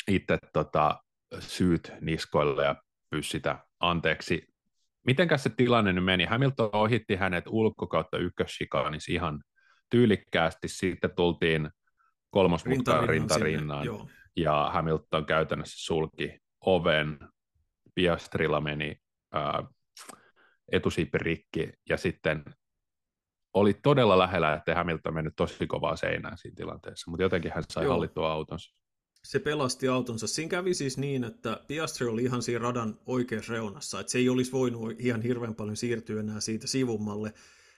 [0.08, 1.02] itse tota,
[1.40, 4.47] syyt niskoille ja pyysi sitä anteeksi.
[5.08, 6.24] Mitenkäs se tilanne nyt meni?
[6.24, 9.42] Hamilton ohitti hänet ulkokautta ykkössikaanissa ihan
[9.90, 11.70] tyylikkäästi, sitten tultiin
[12.30, 13.86] kolmosmutkaan rintarinnan,
[14.36, 17.18] ja Hamilton käytännössä sulki oven,
[17.94, 18.96] Piastrilla meni
[19.32, 19.64] ää,
[20.72, 22.44] etusiipi rikki, ja sitten
[23.54, 27.84] oli todella lähellä, että Hamilton mennyt tosi kovaa seinään siinä tilanteessa, mutta jotenkin hän sai
[27.84, 27.92] Joo.
[27.92, 28.76] hallittua autonsa.
[29.28, 30.26] Se pelasti autonsa.
[30.26, 34.28] Siinä kävi siis niin, että Piastri oli ihan siinä radan oikeassa reunassa, että se ei
[34.28, 37.34] olisi voinut ihan hirveän paljon siirtyä enää siitä sivummalle.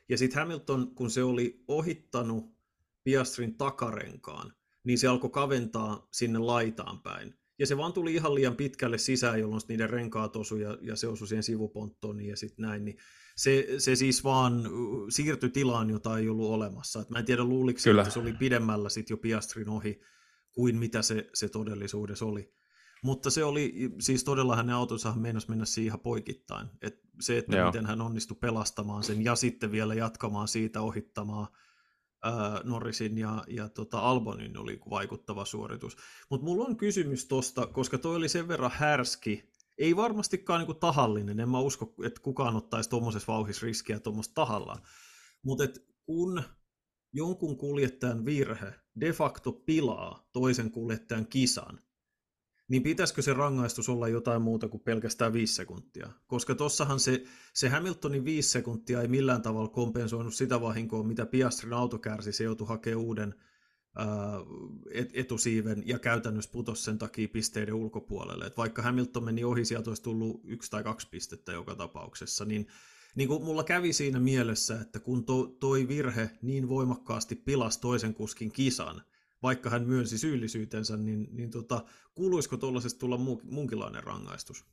[0.08, 2.54] Ja sitten Hamilton, kun se oli ohittanut
[3.04, 4.52] Piastrin takarenkaan,
[4.84, 7.34] niin se alkoi kaventaa sinne laitaan päin.
[7.58, 11.06] Ja se vaan tuli ihan liian pitkälle sisään, jolloin niiden renkaat osui ja, ja se
[11.06, 12.84] osui siihen sivuponttoon ja sitten näin.
[12.84, 12.96] Niin
[13.36, 14.68] se, se siis vaan
[15.08, 17.00] siirtyi tilaan, jota ei ollut olemassa.
[17.00, 20.00] Et mä en tiedä, luuliko se, että se oli pidemmällä sit jo Piastrin ohi
[20.52, 22.54] kuin mitä se, se todellisuudessa oli.
[23.02, 26.68] Mutta se oli, siis todella hänen autonsa meinasi mennä siihen poikittain.
[26.82, 27.66] Et se, että Joo.
[27.66, 31.48] miten hän onnistui pelastamaan sen ja sitten vielä jatkamaan siitä ohittamaan
[32.24, 35.96] ää, Norrisin ja, ja tota Albonin oli vaikuttava suoritus.
[36.30, 41.40] Mutta mulla on kysymys tosta, koska toi oli sen verran härski, ei varmastikaan niin tahallinen,
[41.40, 44.82] en mä usko, että kukaan ottaisi tuommoisessa vauhissa riskiä tuommoista tahallaan.
[45.42, 45.64] Mutta
[46.06, 46.42] kun
[47.12, 51.80] jonkun kuljettajan virhe de facto pilaa toisen kuljettajan kisan,
[52.68, 56.10] niin pitäisikö se rangaistus olla jotain muuta kuin pelkästään viisi sekuntia?
[56.26, 61.72] Koska tossahan se, se Hamiltonin viisi sekuntia ei millään tavalla kompensoinut sitä vahinkoa, mitä Piastrin
[61.72, 63.34] auto kärsi, se joutui hakemaan uuden
[65.12, 68.46] etusiiven ja käytännössä putosi sen takia pisteiden ulkopuolelle.
[68.46, 72.66] Et vaikka Hamilton meni ohi, sieltä olisi tullut yksi tai kaksi pistettä joka tapauksessa, niin,
[73.14, 78.14] niin kuin mulla kävi siinä mielessä, että kun to, toi virhe niin voimakkaasti pilasi toisen
[78.14, 79.02] kuskin kisan,
[79.42, 84.64] vaikka hän myönsi syyllisyytensä, niin, niin tota, kuuluisiko tuollaisesta tulla munkilainen rangaistus?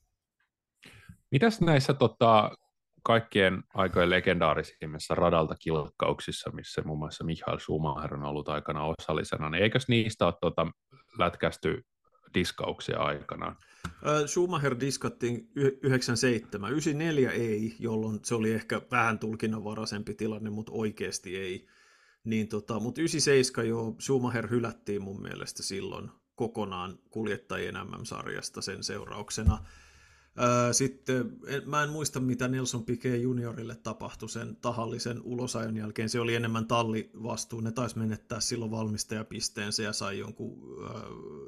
[1.32, 2.52] Mitäs näissä tota,
[3.04, 9.64] kaikkien aikojen legendaarisimmissa radalta kilkkauksissa, missä muun muassa Michael Schumacher on ollut aikana osallisena, niin
[9.64, 10.68] eikös niistä ole tuota,
[11.20, 11.82] lätkästy
[12.40, 13.56] diskauksia aikanaan?
[14.26, 21.68] Schumacher diskattiin 97, 94 ei, jolloin se oli ehkä vähän tulkinnanvaraisempi tilanne, mutta oikeasti ei.
[22.24, 29.66] Niin tota, mutta 97 jo Schumacher hylättiin mun mielestä silloin kokonaan kuljettajien MM-sarjasta sen seurauksena.
[30.72, 36.10] Sitten mä en muista, mitä Nelson Piquet juniorille tapahtui sen tahallisen ulosajon jälkeen.
[36.10, 37.62] Se oli enemmän tallivastuu.
[37.62, 41.02] Ne taisi menettää silloin valmistajapisteensä ja sai jonkun äh,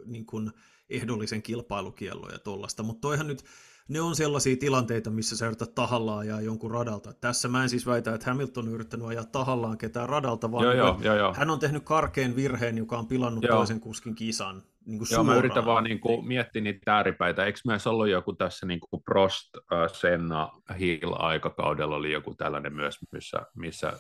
[0.06, 0.52] niin kuin
[0.90, 2.84] ehdollisen kilpailukiellon ja tollasta.
[2.84, 3.44] Mutta toihan nyt,
[3.88, 7.14] ne on sellaisia tilanteita, missä sä yrität tahallaan ajaa jonkun radalta.
[7.14, 10.74] Tässä mä en siis väitä, että Hamilton on yrittänyt ajaa tahallaan ketään radalta, vaan joo,
[10.74, 11.34] joo, joo, joo.
[11.34, 13.58] hän on tehnyt karkeen virheen, joka on pilannut joo.
[13.58, 14.64] toisen kuskin kisan.
[14.90, 17.46] Niin kuin Joo, mä yritän vaan niin kuin, miettiä niitä ääripäitä.
[17.46, 20.50] Eikö myös ollut joku tässä niin kuin Prost, äh, Senna,
[20.80, 23.94] Hill aikakaudella oli joku tällainen myös, missä, missä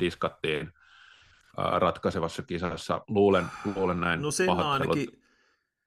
[0.00, 0.60] diskattiin
[1.58, 3.00] äh, ratkaisevassa kisassa.
[3.08, 4.22] Luulen, luulen näin.
[4.22, 5.08] No Senna ainakin,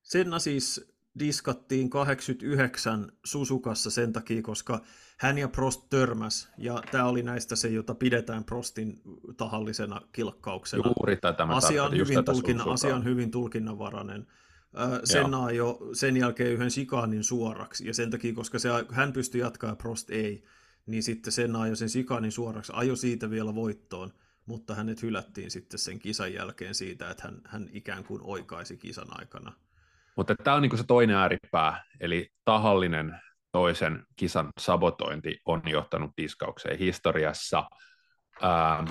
[0.01, 4.81] Senna siis diskattiin 89 Susukassa sen takia, koska
[5.23, 9.01] hän ja Prost törmäs, ja tämä oli näistä se, jota pidetään Prostin
[9.37, 10.83] tahallisena kilkkauksena.
[10.85, 14.27] Juuri tätä mä asia on, hyvin tulkinna, asia on hyvin tulkinnanvarainen.
[15.03, 19.69] Senna jo sen jälkeen yhden sikaanin suoraksi, ja sen takia, koska se, hän pystyi jatkaa
[19.69, 20.43] ja Prost ei,
[20.85, 24.13] niin sitten Senna ajoi sen sikaanin suoraksi, ajo siitä vielä voittoon,
[24.45, 29.07] mutta hänet hylättiin sitten sen kisan jälkeen siitä, että hän, hän ikään kuin oikaisi kisan
[29.19, 29.53] aikana.
[30.15, 33.19] Mutta tämä on niin se toinen ääripää, eli tahallinen
[33.53, 37.63] toisen kisan sabotointi on johtanut diskaukseen historiassa.
[38.43, 38.89] Ähm,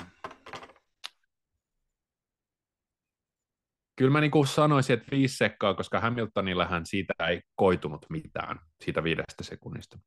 [3.97, 9.05] kyllä mä niin kuin sanoisin, että viisi sekkaa, koska Hamiltonillahan siitä ei koitunut mitään, siitä
[9.05, 9.99] viidestä sekunnista.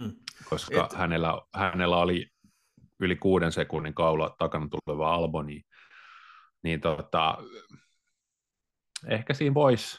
[0.00, 0.12] mm.
[0.48, 0.98] koska Et...
[0.98, 2.26] hänellä, hänellä oli
[3.00, 5.64] yli kuuden sekunnin kaula takana tuleva Alboni, niin,
[6.62, 7.38] niin tota,
[9.08, 9.98] ehkä siinä voisi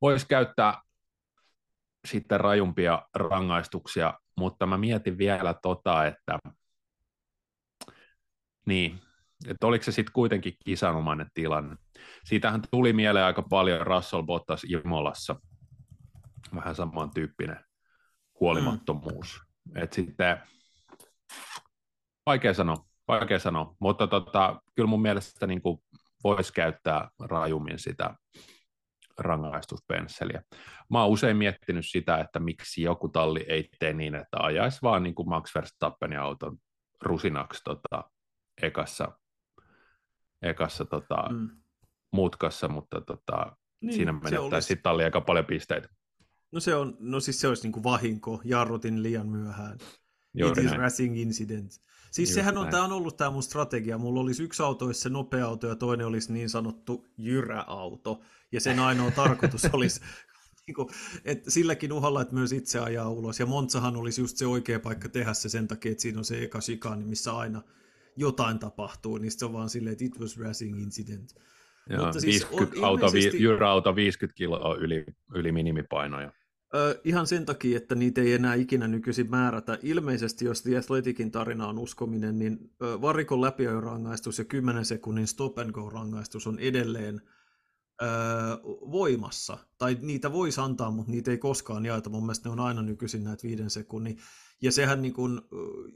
[0.00, 0.82] vois käyttää
[2.08, 6.38] sitten rajumpia rangaistuksia, mutta mä mietin vielä tota, että
[8.66, 9.00] niin,
[9.48, 11.76] että oliko se sitten kuitenkin kisanomainen tilanne.
[12.24, 15.36] Siitähän tuli mieleen aika paljon Russell Bottas Imolassa,
[16.54, 17.64] vähän samantyyppinen
[18.40, 19.40] huolimattomuus.
[19.64, 19.82] Mm.
[19.82, 20.40] Et sitten,
[22.26, 22.76] vaikea sanoa,
[23.08, 25.62] vaikea sanoa, mutta tota, kyllä mun mielestä niin
[26.24, 28.14] voisi käyttää rajummin sitä
[29.20, 30.42] rangaistuspensseliä.
[30.90, 35.02] Mä oon usein miettinyt sitä, että miksi joku talli ei tee niin, että ajaisi vaan
[35.02, 36.56] niin kuin Max Verstappenin auton
[37.02, 38.10] rusinaksi tota,
[38.62, 39.18] ekassa,
[40.42, 41.48] ekassa tota, mm.
[42.12, 45.88] mutkassa, mutta tota, niin, siinä menettäisi sitten talli aika paljon pisteitä.
[46.52, 49.78] No se on, no siis se olisi niin kuin vahinko, jarrutin liian myöhään.
[50.34, 51.72] Juuri It is racing incident.
[52.10, 53.98] Siis sehän on, tämä on ollut tämä mun strategia.
[53.98, 58.20] Mulla olisi yksi auto, olisi se nopea auto ja toinen olisi niin sanottu jyräauto.
[58.52, 60.00] Ja sen ainoa tarkoitus olisi
[60.66, 60.88] niin kuin,
[61.24, 63.40] että silläkin uhalla, että myös itse ajaa ulos.
[63.40, 66.42] Ja Montsahan olisi just se oikea paikka tehdä se sen takia, että siinä on se
[66.42, 67.62] eka shikani, missä aina
[68.16, 71.34] jotain tapahtuu, niin se on vaan silleen, että it was racing incident.
[71.90, 73.42] Joo, Mutta siis 50 auto, ilmeisesti...
[73.42, 76.32] jyräauto 50 kiloa yli, yli minimipainoja.
[76.74, 79.78] Ö, ihan sen takia, että niitä ei enää ikinä nykyisin määrätä.
[79.82, 85.72] Ilmeisesti, jos The Athleticin tarina on uskominen, niin varikon läpiajorangaistus ja 10 sekunnin stop and
[85.72, 87.22] go rangaistus on edelleen
[88.02, 88.06] ö,
[88.90, 89.58] voimassa.
[89.78, 92.10] Tai niitä voisi antaa, mutta niitä ei koskaan jaeta.
[92.10, 94.18] Mun mielestä ne on aina nykyisin näitä viiden sekunnin.
[94.62, 95.48] Ja sehän, niin kun,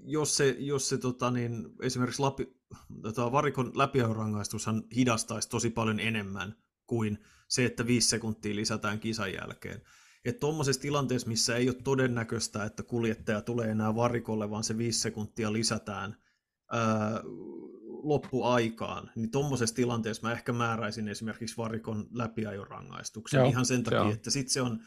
[0.04, 2.56] jos se, jos se tota, niin, esimerkiksi lapi,
[3.02, 6.54] tota, varikon läpiajorangaistushan hidastaisi tosi paljon enemmän
[6.86, 9.82] kuin se, että viisi sekuntia lisätään kisan jälkeen
[10.24, 15.00] että tuommoisessa tilanteessa, missä ei ole todennäköistä, että kuljettaja tulee enää varikolle, vaan se viisi
[15.00, 16.16] sekuntia lisätään
[16.72, 17.20] ää,
[18.02, 24.30] loppuaikaan, niin tuommoisessa tilanteessa mä ehkä määräisin esimerkiksi varikon läpiajorangaistuksen Joo, ihan sen takia, että
[24.30, 24.80] sitten se on,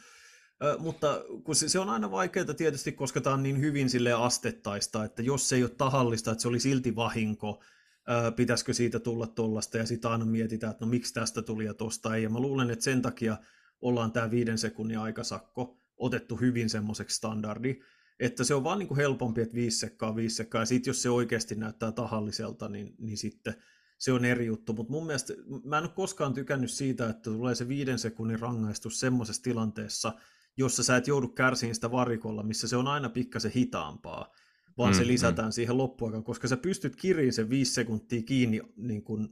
[0.61, 4.13] ää, mutta kun se, se on aina vaikeaa tietysti, koska tämä on niin hyvin sille
[4.13, 7.63] astettaista, että jos se ei ole tahallista, että se oli silti vahinko,
[8.07, 11.73] ää, pitäisikö siitä tulla tuollaista, ja sitten aina mietitään, että no miksi tästä tuli ja
[11.73, 13.37] tosta ei, ja mä luulen, että sen takia
[13.81, 17.79] ollaan tämä viiden sekunnin aikasakko otettu hyvin semmoiseksi standardi,
[18.19, 21.01] että se on vaan niin kuin helpompi, että viisi sekkaa, viisi sekkaa, ja sitten jos
[21.01, 23.53] se oikeasti näyttää tahalliselta, niin, niin sitten
[23.97, 27.55] se on eri juttu, mutta mun mielestä mä en ole koskaan tykännyt siitä, että tulee
[27.55, 30.13] se viiden sekunnin rangaistus semmoisessa tilanteessa,
[30.57, 34.33] jossa sä et joudu kärsiin sitä varikolla, missä se on aina pikkasen hitaampaa,
[34.77, 35.51] vaan mm, se lisätään mm.
[35.51, 39.29] siihen loppuaikaan, koska sä pystyt kiriin sen viisi sekuntia kiinni, niin kuin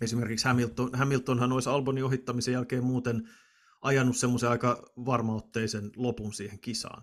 [0.00, 3.28] esimerkiksi Hamilton, Hamiltonhan olisi Albonin ohittamisen jälkeen muuten
[3.82, 7.02] ajanut semmoisen aika varmautteisen lopun siihen kisaan.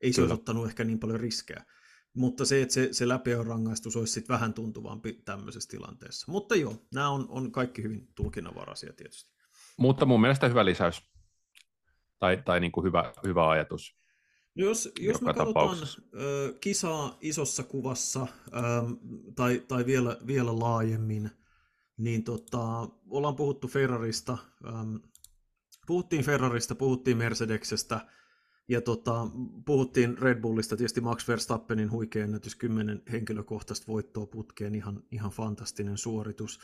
[0.00, 1.64] Ei se olisi ottanut ehkä niin paljon riskejä.
[2.14, 6.32] Mutta se, että se, se läpiajorangaistus olisi sitten vähän tuntuvampi tämmöisessä tilanteessa.
[6.32, 9.30] Mutta joo, nämä on, on kaikki hyvin tulkinnanvaraisia tietysti.
[9.78, 11.02] Mutta mun mielestä hyvä lisäys.
[12.18, 14.00] Tai, tai niin kuin hyvä, hyvä ajatus.
[14.54, 15.78] No jos, jos me katsotaan
[16.14, 18.52] ö, kisaa isossa kuvassa ö,
[19.36, 21.30] tai, tai vielä, vielä laajemmin,
[21.96, 24.38] niin tota, ollaan puhuttu Ferrarista.
[24.64, 24.68] Ö,
[25.90, 28.00] puhuttiin Ferrarista, puhuttiin Mercedeksestä
[28.68, 29.26] ja tota,
[29.66, 35.98] puhuttiin Red Bullista, tietysti Max Verstappenin huikea ennätys, 10 henkilökohtaista voittoa putkeen, ihan, ihan fantastinen
[35.98, 36.60] suoritus.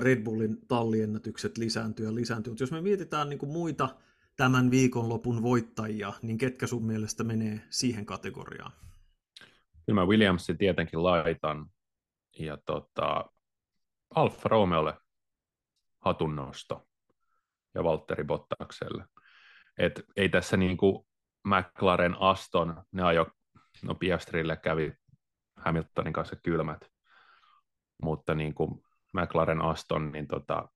[0.00, 3.96] Red Bullin talliennätykset lisääntyy ja lisääntyy, mutta jos me mietitään niin kuin muita
[4.36, 8.72] tämän viikonlopun voittajia, niin ketkä sun mielestä menee siihen kategoriaan?
[9.86, 11.70] Kyllä mä Williamsin tietenkin laitan,
[12.38, 13.24] ja tota,
[14.14, 14.94] Alfa Romeolle
[15.98, 16.86] hatunnosto
[17.74, 19.04] ja Valtteri Bottakselle.
[19.78, 21.06] Et ei tässä niin kuin
[21.44, 23.26] McLaren Aston, ne ajo,
[23.82, 24.92] no Piastrille kävi
[25.56, 26.90] Hamiltonin kanssa kylmät,
[28.02, 30.68] mutta niin kuin McLaren Aston, niin tota,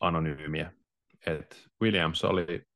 [0.00, 0.72] anonyymiä.
[1.26, 2.66] Et Williams oli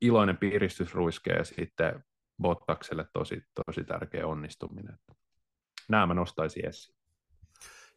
[0.00, 2.04] iloinen piristysruiske ja sitten
[2.42, 4.98] Bottakselle tosi, tosi tärkeä onnistuminen.
[5.88, 6.97] Nämä mä nostaisin esiin.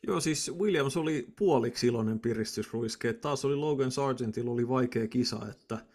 [0.08, 3.14] Joo, siis Williams oli puoliksi iloinen piristysruiske.
[3.14, 5.86] Taas oli Logan Sargentilla oli vaikea kisa, että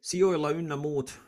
[0.00, 1.20] sijoilla ynnä muut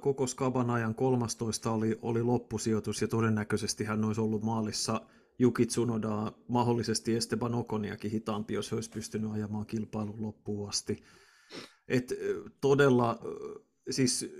[0.00, 5.00] koko Skaban ajan 13 oli, oli loppusijoitus ja todennäköisesti hän olisi ollut maalissa
[5.38, 11.02] Juki Tsunodaa, mahdollisesti Esteban Okoniakin hitaampi, jos he olisi pystynyt ajamaan kilpailun loppuun asti.
[11.88, 12.12] Et
[12.60, 13.18] todella
[13.90, 14.30] siis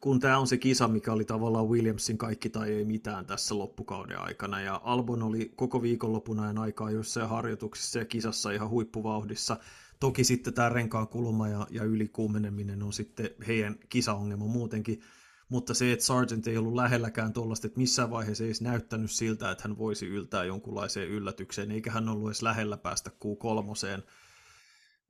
[0.00, 4.20] kun tämä on se kisa, mikä oli tavallaan Williamsin kaikki tai ei mitään tässä loppukauden
[4.20, 9.56] aikana, ja Albon oli koko viikonlopun ajan aikaa jossain harjoituksissa ja kisassa ihan huippuvauhdissa.
[10.00, 15.00] Toki sitten tämä renkaan kulma ja, ja ylikuumeneminen on sitten heidän kisaongelma muutenkin,
[15.48, 19.50] mutta se, että Sargent ei ollut lähelläkään tuollaista, että missään vaiheessa ei edes näyttänyt siltä,
[19.50, 24.02] että hän voisi yltää jonkunlaiseen yllätykseen, eikä hän ollut edes lähellä päästä Q3.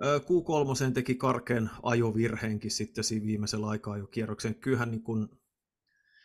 [0.02, 4.54] Q3 teki karkeen ajovirheenkin sitten siinä viimeisellä aikaa jo kierroksen.
[4.54, 5.28] Kyllähän niin kun...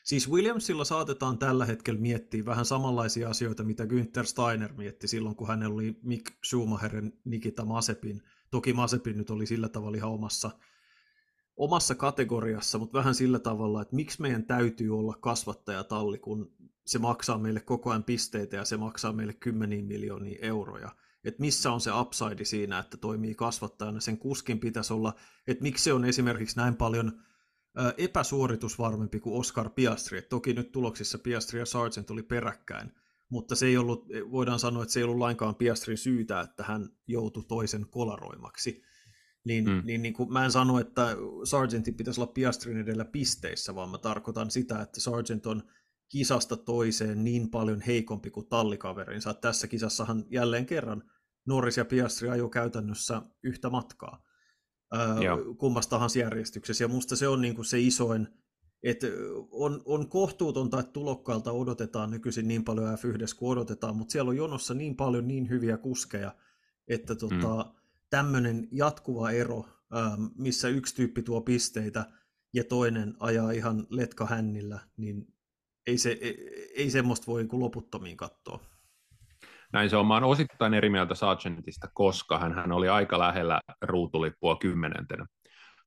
[0.04, 5.48] Siis Williamsilla saatetaan tällä hetkellä miettiä vähän samanlaisia asioita, mitä Günther Steiner mietti silloin, kun
[5.48, 8.22] hänellä oli Mick Schumacherin Nikita Masepin.
[8.52, 10.52] Toki Masepin nyt oli sillä tavalla ihan omassa,
[11.58, 16.54] omassa kategoriassa, mutta vähän sillä tavalla, että miksi meidän täytyy olla kasvattajatalli, kun
[16.86, 21.72] se maksaa meille koko ajan pisteitä ja se maksaa meille kymmeniä miljoonia euroja että missä
[21.72, 24.00] on se upside siinä, että toimii kasvattajana.
[24.00, 25.14] Sen kuskin pitäisi olla,
[25.48, 27.22] että miksi se on esimerkiksi näin paljon
[27.98, 30.18] epäsuoritusvarmempi kuin Oscar Piastri.
[30.18, 32.92] Et toki nyt tuloksissa Piastri ja Sargent oli peräkkäin,
[33.30, 36.90] mutta se ei ollut, voidaan sanoa, että se ei ollut lainkaan Piastrin syytä, että hän
[37.08, 38.84] joutui toisen kolaroimaksi.
[39.44, 39.82] Niin, mm.
[39.86, 43.98] niin, niin kuin, mä en sano, että Sargentin pitäisi olla Piastrin edellä pisteissä, vaan mä
[43.98, 45.64] tarkoitan sitä, että Sargent on
[46.12, 49.34] kisasta toiseen niin paljon heikompi kuin tallikaverinsa.
[49.34, 51.04] Tässä kisassahan jälleen kerran
[51.46, 54.24] Norris ja Piastri ajo käytännössä yhtä matkaa
[55.58, 56.84] kummastahan järjestyksessä.
[56.84, 58.28] Ja musta se on niin kuin se isoin,
[58.84, 59.08] että
[59.52, 64.38] on, on kohtuutonta, että tulokkaalta odotetaan nykyisin niin paljon F1 kuin odotetaan, mutta siellä on
[64.38, 66.36] jonossa niin paljon niin hyviä kuskeja,
[66.88, 67.82] että tota, mm.
[68.10, 69.66] tämmöinen jatkuva ero,
[70.38, 72.06] missä yksi tyyppi tuo pisteitä
[72.54, 75.34] ja toinen ajaa ihan letka hännillä, niin
[75.88, 78.60] ei, se, ei, ei semmoista voi kuin loputtomiin katsoa.
[79.74, 80.08] Näin se on.
[80.08, 85.26] Mä osittain eri mieltä Sargentista, koska hän, hän oli aika lähellä ruutulippua kymmenentenä,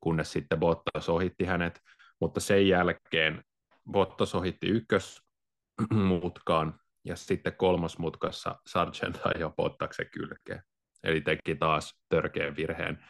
[0.01, 1.81] kunnes sitten Bottas ohitti hänet,
[2.21, 3.45] mutta sen jälkeen
[3.91, 10.63] Bottas ohitti ykkösmutkaan ja sitten kolmosmutkassa Sargent ajoi Bottaksen kylkeen.
[11.03, 13.05] Eli teki taas törkeän virheen,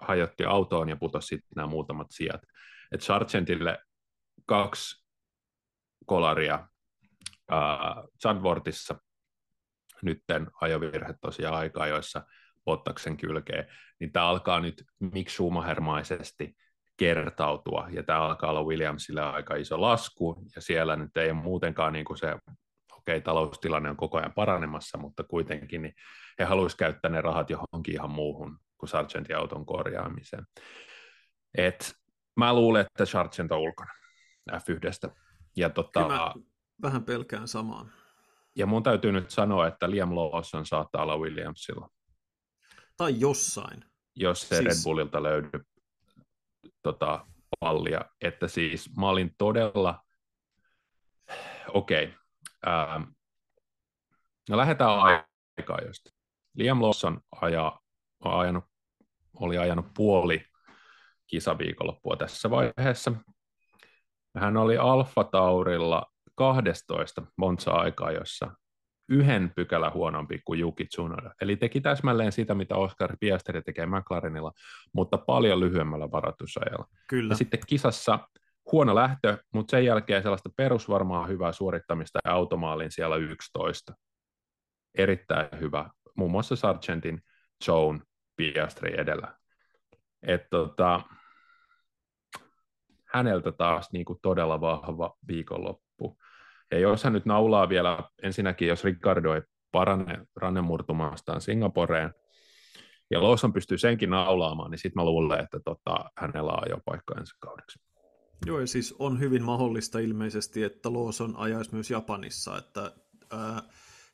[0.00, 2.40] hajotti autoon ja putosi sitten nämä muutamat sijat.
[2.92, 3.78] Et Sargentille
[4.46, 4.99] kaksi
[6.10, 6.54] kolaria
[7.52, 7.58] äh,
[8.22, 8.94] Zandvortissa
[10.02, 12.22] nytten ajovirhe tosiaan aikaa, joissa
[12.64, 13.66] Bottaksen kylkeen,
[14.00, 16.56] niin tämä alkaa nyt Mick Schumachermaisesti
[16.96, 22.04] kertautua, ja tämä alkaa olla Williamsille aika iso lasku, ja siellä nyt ei muutenkaan niin
[22.04, 22.46] kuin se, okei,
[22.92, 25.94] okay, taloustilanne on koko ajan paranemassa, mutta kuitenkin niin
[26.38, 30.44] he haluaisivat käyttää ne rahat johonkin ihan muuhun kuin Sargentin auton korjaamiseen.
[31.58, 31.94] Et
[32.36, 33.92] mä luulen, että Sargent on ulkona
[34.52, 35.29] F1.
[35.56, 36.34] Ja tota, mä
[36.82, 37.92] vähän pelkään samaan.
[38.56, 41.88] Ja mun täytyy nyt sanoa, että Liam Lawson saattaa olla Williamsilla.
[42.96, 43.84] Tai jossain.
[44.16, 44.64] Jos se siis...
[44.64, 45.64] Red Bullilta löydy
[46.82, 47.26] tota,
[47.60, 48.04] pallia.
[48.20, 50.04] Että siis mä olin todella,
[51.68, 52.16] okei, okay.
[52.94, 53.02] ähm.
[54.48, 56.06] no lähdetään aikaa just.
[56.54, 57.80] Liam Lawson ajaa,
[58.24, 58.64] ajanut,
[59.34, 60.44] oli ajanut puoli
[61.26, 63.12] kisaviikonloppua tässä vaiheessa.
[64.38, 68.50] Hän oli Alfa Taurilla 12 Monza-aikaa, jossa
[69.08, 71.34] yhden pykälän huonompi kuin Yuki Tsunoda.
[71.40, 74.52] Eli teki täsmälleen sitä, mitä Oscar Piastri tekee McLarenilla,
[74.92, 76.86] mutta paljon lyhyemmällä varoitusajalla.
[77.08, 77.32] Kyllä.
[77.32, 78.28] Ja sitten kisassa
[78.72, 83.94] huono lähtö, mutta sen jälkeen sellaista perusvarmaa hyvää suorittamista ja automaalin siellä 11.
[84.94, 85.90] Erittäin hyvä.
[86.16, 87.22] Muun muassa Sargentin
[87.66, 88.02] Joan
[88.36, 89.34] Piastri edellä.
[90.22, 91.00] Et tota,
[93.12, 96.18] häneltä taas niin kuin todella vahva viikonloppu.
[96.70, 99.42] Ja jos hän nyt naulaa vielä, ensinnäkin jos Ricardo ei
[99.72, 102.14] parane rannemurtumastaan Singaporeen,
[103.10, 107.14] ja Lawson pystyy senkin naulaamaan, niin sitten mä luulen, että tota, hänellä on jo paikka
[107.18, 107.80] ensi kaudeksi.
[108.46, 112.92] Joo, ja siis on hyvin mahdollista ilmeisesti, että Lawson ajaisi myös Japanissa, että
[113.30, 113.62] ää,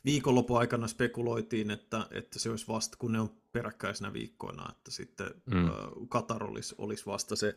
[0.04, 5.26] viikonlopun aikana spekuloitiin, että, että se olisi vasta, kun ne on peräkkäisenä viikkoina, että sitten
[5.46, 5.68] mm.
[5.68, 5.74] ää,
[6.08, 7.56] Katar olisi, olisi vasta se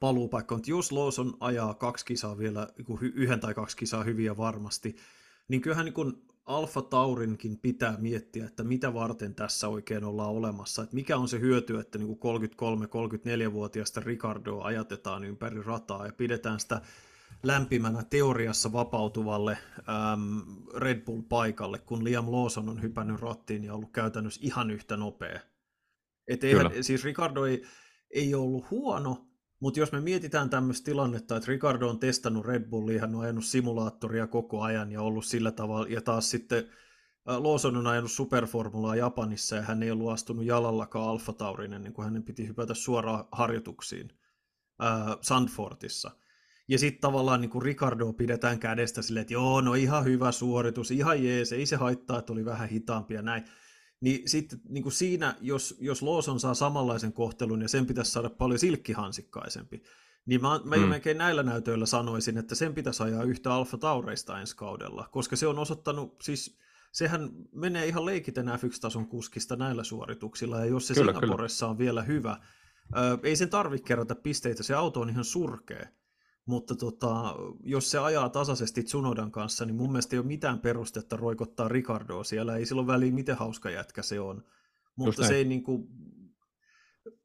[0.00, 2.68] paluupaikka, mutta jos Lawson ajaa kaksi kisaa vielä,
[3.14, 4.96] yhden tai kaksi kisaa hyviä varmasti,
[5.48, 10.94] niin kyllähän niin Alfa Taurinkin pitää miettiä, että mitä varten tässä oikein ollaan olemassa, että
[10.94, 16.80] mikä on se hyöty, että niin 33-34-vuotiaasta Ricardoa ajatetaan ympäri rataa ja pidetään sitä
[17.42, 20.42] lämpimänä teoriassa vapautuvalle äm,
[20.76, 25.40] Red Bull-paikalle, kun Liam Lawson on hypännyt rattiin ja ollut käytännössä ihan yhtä nopea.
[26.28, 27.62] Et eihän, siis Ricardo ei,
[28.10, 29.29] ei ollut huono,
[29.60, 33.44] mutta jos me mietitään tämmöistä tilannetta, että Ricardo on testannut Red Bullia, hän on ajanut
[33.44, 36.64] simulaattoria koko ajan ja ollut sillä tavalla, ja taas sitten
[37.26, 42.04] Lawson on ajanut superformulaa Japanissa ja hän ei ollut astunut jalallakaan Alfa Taurin ennen kuin
[42.04, 44.10] hänen piti hypätä suoraan harjoituksiin.
[44.82, 46.10] äh, Sandfortissa.
[46.68, 51.24] Ja sitten tavallaan niin Ricardo pidetään kädestä silleen, että joo, no ihan hyvä suoritus, ihan
[51.24, 53.44] jees, ei se haittaa, että oli vähän hitaampi ja näin.
[54.00, 58.30] Niin sitten niin kuin siinä, jos, jos Lawson saa samanlaisen kohtelun ja sen pitäisi saada
[58.30, 59.82] paljon silkkihansikkaisempi,
[60.26, 60.82] niin mä, mä mm.
[60.82, 65.46] melkein näillä näytöillä sanoisin, että sen pitäisi ajaa yhtä Alfa Taureista ensi kaudella, koska se
[65.46, 66.58] on osoittanut, siis
[66.92, 71.70] sehän menee ihan leikiten F1-tason kuskista näillä suorituksilla, ja jos se kyllä, Singaporessa kyllä.
[71.70, 72.36] on vielä hyvä,
[72.96, 75.86] ö, ei sen tarvitse kerätä pisteitä, se auto on ihan surkea,
[76.46, 81.16] mutta tota, jos se ajaa tasaisesti Tsunodan kanssa, niin mun mielestä ei ole mitään perustetta
[81.16, 84.44] roikottaa Ricardoa siellä, ei silloin väliin miten hauska jätkä se on.
[84.96, 85.88] Mutta se ei niin kuin,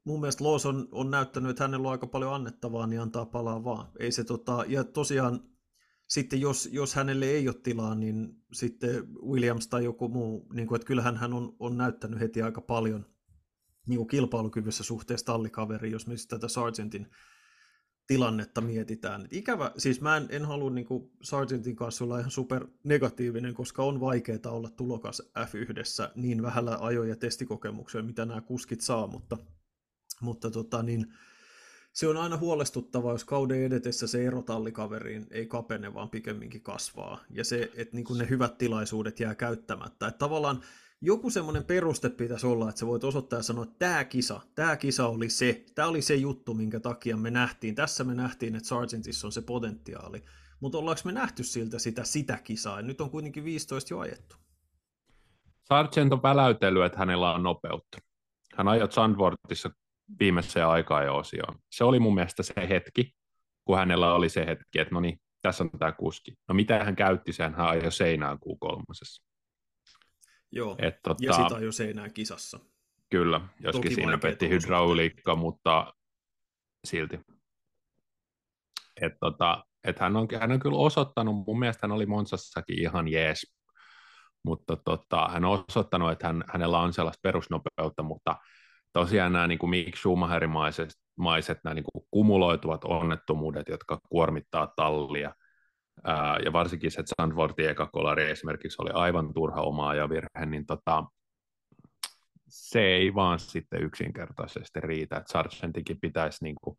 [0.04, 3.64] mun mielestä Loos on, on näyttänyt, että hänellä on aika paljon annettavaa, niin antaa palaa
[3.64, 3.88] vaan.
[3.98, 5.40] Ei se tota, ja tosiaan
[6.08, 10.76] sitten jos, jos hänelle ei ole tilaa, niin sitten Williams tai joku muu, niin kuin,
[10.76, 13.06] että kyllähän hän on, on näyttänyt heti aika paljon
[13.86, 17.10] niin kuin kilpailukyvyssä suhteessa tallikaveriin, jos me tätä Sargentin
[18.06, 19.24] tilannetta mietitään.
[19.24, 20.86] Et ikävä, siis mä en, en halua niin
[21.22, 27.04] Sargentin kanssa olla ihan super negatiivinen, koska on vaikeaa olla tulokas F1 niin vähällä ajo-
[27.04, 29.38] ja testikokemuksella, mitä nämä kuskit saa, mutta,
[30.20, 31.06] mutta tota, niin,
[31.92, 37.24] se on aina huolestuttavaa, jos kauden edetessä se ero tallikaveriin ei kapene, vaan pikemminkin kasvaa.
[37.30, 40.06] Ja se, että niin ne hyvät tilaisuudet jää käyttämättä.
[40.06, 40.62] Että tavallaan
[41.00, 44.76] joku semmoinen peruste pitäisi olla, että sä voit osoittaa ja sanoa, että tämä kisa, tämä
[44.76, 47.74] kisa oli se, tämä oli se juttu, minkä takia me nähtiin.
[47.74, 50.24] Tässä me nähtiin, että Sargentissa on se potentiaali.
[50.60, 52.82] Mutta ollaanko me nähty siltä sitä, sitä kisaa?
[52.82, 54.36] Nyt on kuitenkin 15 jo ajettu.
[55.64, 57.98] Sargent on väläytellyt, että hänellä on nopeutta.
[58.54, 59.70] Hän ajoi Sandvortissa
[60.20, 61.58] viimeiseen aikaa ja osioon.
[61.70, 63.14] Se oli mun mielestä se hetki,
[63.64, 66.34] kun hänellä oli se hetki, että no niin, tässä on tämä kuski.
[66.48, 69.22] No mitä hän käytti sen, hän ajoi seinään q kolmosessa.
[70.56, 72.60] Joo, Et, tota, ja sitä jo seinään kisassa.
[73.10, 75.94] Kyllä, joskin Toki siinä petti hydrauliikka, mutta
[76.84, 77.20] silti.
[79.00, 83.08] Et, tota, et hän, on, hän on kyllä osoittanut, mun mielestä hän oli Monsassakin ihan
[83.08, 83.56] jees,
[84.44, 88.36] mutta tota, hän on osoittanut, että hän, hänellä on sellaista perusnopeutta, mutta
[88.92, 95.34] tosiaan nämä niin kuin Mick Schumacherimaiset maiset, nämä niin kuin kumuloituvat onnettomuudet, jotka kuormittaa tallia,
[96.04, 100.66] ää, ja varsinkin se Sandfortin eka kolari esimerkiksi oli aivan turha omaa ja virhe, niin
[100.66, 101.04] tota,
[102.48, 106.76] se ei vaan sitten yksinkertaisesti riitä, että Sargentikin pitäisi niin kuin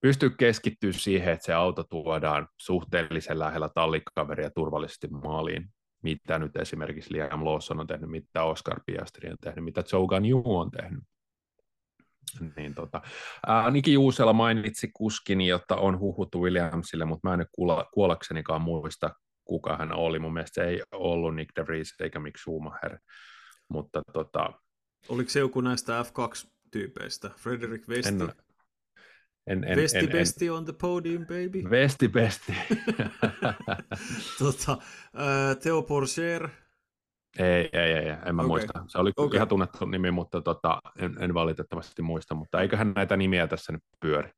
[0.00, 5.68] pystyä keskittyä siihen, että se auto tuodaan suhteellisen lähellä tallikaveria turvallisesti maaliin,
[6.02, 10.42] mitä nyt esimerkiksi Liam Lawson on tehnyt, mitä Oscar Piastri on tehnyt, mitä Joe Ganyu
[10.44, 11.04] on tehnyt.
[12.56, 13.02] Niin tota,
[13.46, 18.62] ää, Niki Juusela mainitsi kuskin, jotta on huhuttu Williamsille, mutta mä en nyt kuulla, kuollaksenikaan
[18.62, 19.10] muista,
[19.44, 20.18] kuka hän oli.
[20.18, 22.98] Mun mielestä se ei ollut Nick de Vries eikä Mick Schumacher.
[23.68, 24.52] Mutta tota,
[25.08, 27.30] Oliko se joku näistä F2-tyypeistä?
[27.36, 28.14] Frederick Vesti?
[28.14, 28.32] En,
[29.46, 31.70] en, en, Vesti en, Besti on the podium, baby.
[31.70, 32.54] Vesti Besti.
[34.38, 34.78] tota,
[35.62, 36.48] Theo Porcher,
[37.38, 38.46] ei, ei, ei, en mä okay.
[38.48, 38.84] muista.
[38.88, 39.36] Se oli okay.
[39.36, 43.82] ihan tunnettu nimi, mutta tota, en, en valitettavasti muista, mutta eiköhän näitä nimiä tässä nyt
[44.00, 44.30] pyöri.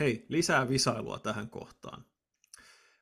[0.00, 2.04] Hei, lisää visailua tähän kohtaan.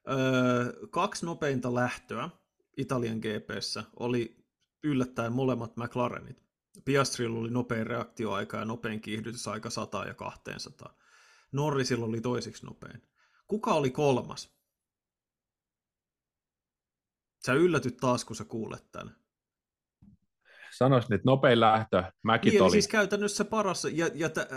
[0.09, 2.31] Öö, kaksi nopeinta lähtöä
[2.77, 4.37] Italian GPssä oli
[4.85, 6.43] yllättäen molemmat McLarenit.
[6.85, 10.97] Piastrilla oli nopein reaktioaika ja nopein kiihdytysaika 100 ja 200.
[11.53, 13.03] Norrisilla oli toiseksi nopein.
[13.47, 14.57] Kuka oli kolmas?
[17.47, 19.26] Sä yllätyt taas, kun sä kuulet tämän
[20.79, 22.71] sanoisin, että nopein lähtö, mäkin niin, oli.
[22.71, 24.49] siis käytännössä paras, ja, ja t-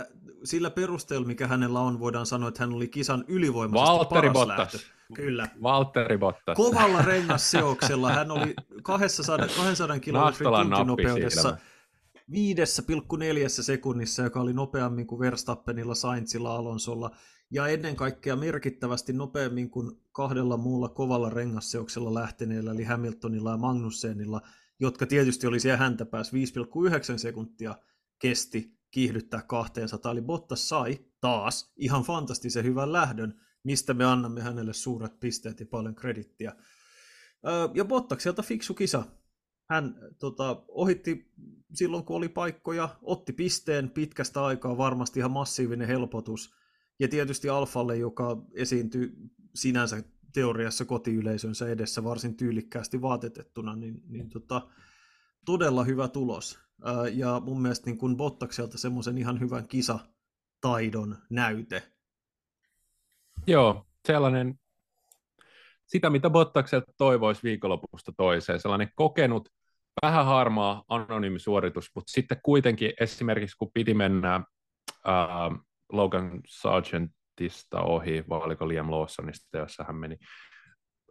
[0.44, 4.74] sillä perusteella, mikä hänellä on, voidaan sanoa, että hän oli kisan ylivoimaisesti Valtteri paras Bottas.
[4.74, 4.78] lähtö.
[5.14, 5.48] Kyllä.
[5.62, 6.56] Valtteri Bottas.
[6.56, 11.56] Kovalla rengasseoksella hän oli 200, 200 kilometrin tuntinopeudessa
[12.30, 17.10] 5,4 sekunnissa, joka oli nopeammin kuin Verstappenilla, Sainzilla, Alonsolla,
[17.50, 24.40] ja ennen kaikkea merkittävästi nopeammin kuin kahdella muulla kovalla rengasseoksella lähteneellä, eli Hamiltonilla ja Magnussenilla–
[24.80, 26.36] jotka tietysti oli siellä häntä päässä
[27.12, 27.74] 5,9 sekuntia
[28.18, 34.72] kesti kiihdyttää 200, eli Bottas sai taas ihan fantastisen hyvän lähdön, mistä me annamme hänelle
[34.72, 36.54] suuret pisteet ja paljon kredittiä.
[37.74, 39.04] Ja Bottakselta fiksu kisa.
[39.70, 41.32] Hän tota, ohitti
[41.74, 46.54] silloin, kun oli paikkoja, otti pisteen pitkästä aikaa, varmasti ihan massiivinen helpotus.
[46.98, 49.12] Ja tietysti Alfalle, joka esiintyi
[49.54, 50.02] sinänsä
[50.32, 54.68] teoriassa kotiyleisönsä edessä varsin tyylikkäästi vaatetettuna, niin, niin tota,
[55.44, 56.58] todella hyvä tulos.
[57.12, 61.82] Ja mun mielestä niin kun Bottakselta semmoisen ihan hyvän kisataidon näyte.
[63.46, 64.54] Joo, sellainen,
[65.86, 69.48] sitä mitä Bottakselta toivoisi viikonlopusta toiseen, sellainen kokenut,
[70.02, 74.44] vähän harmaa anonyymi suoritus, mutta sitten kuitenkin esimerkiksi kun piti mennä
[75.04, 75.50] ää,
[75.92, 80.16] Logan Sargent Hamiltonista ohi, vai oliko Liam Lawsonista, jossa hän meni.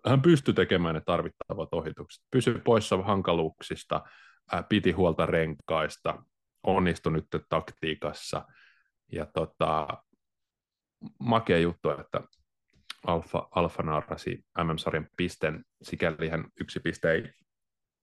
[0.06, 4.02] Hän pystyi tekemään ne tarvittavat ohitukset, pysyi poissa hankaluuksista,
[4.70, 6.24] piti huolta renkaista,
[6.64, 8.46] onnistui nyt taktiikassa.
[9.12, 9.88] Ja tota,
[11.20, 12.22] makea juttu, että
[13.08, 17.34] Alfa, Alfa naarasi MM-sarjan pisten, sikäli hän yksi piste ei.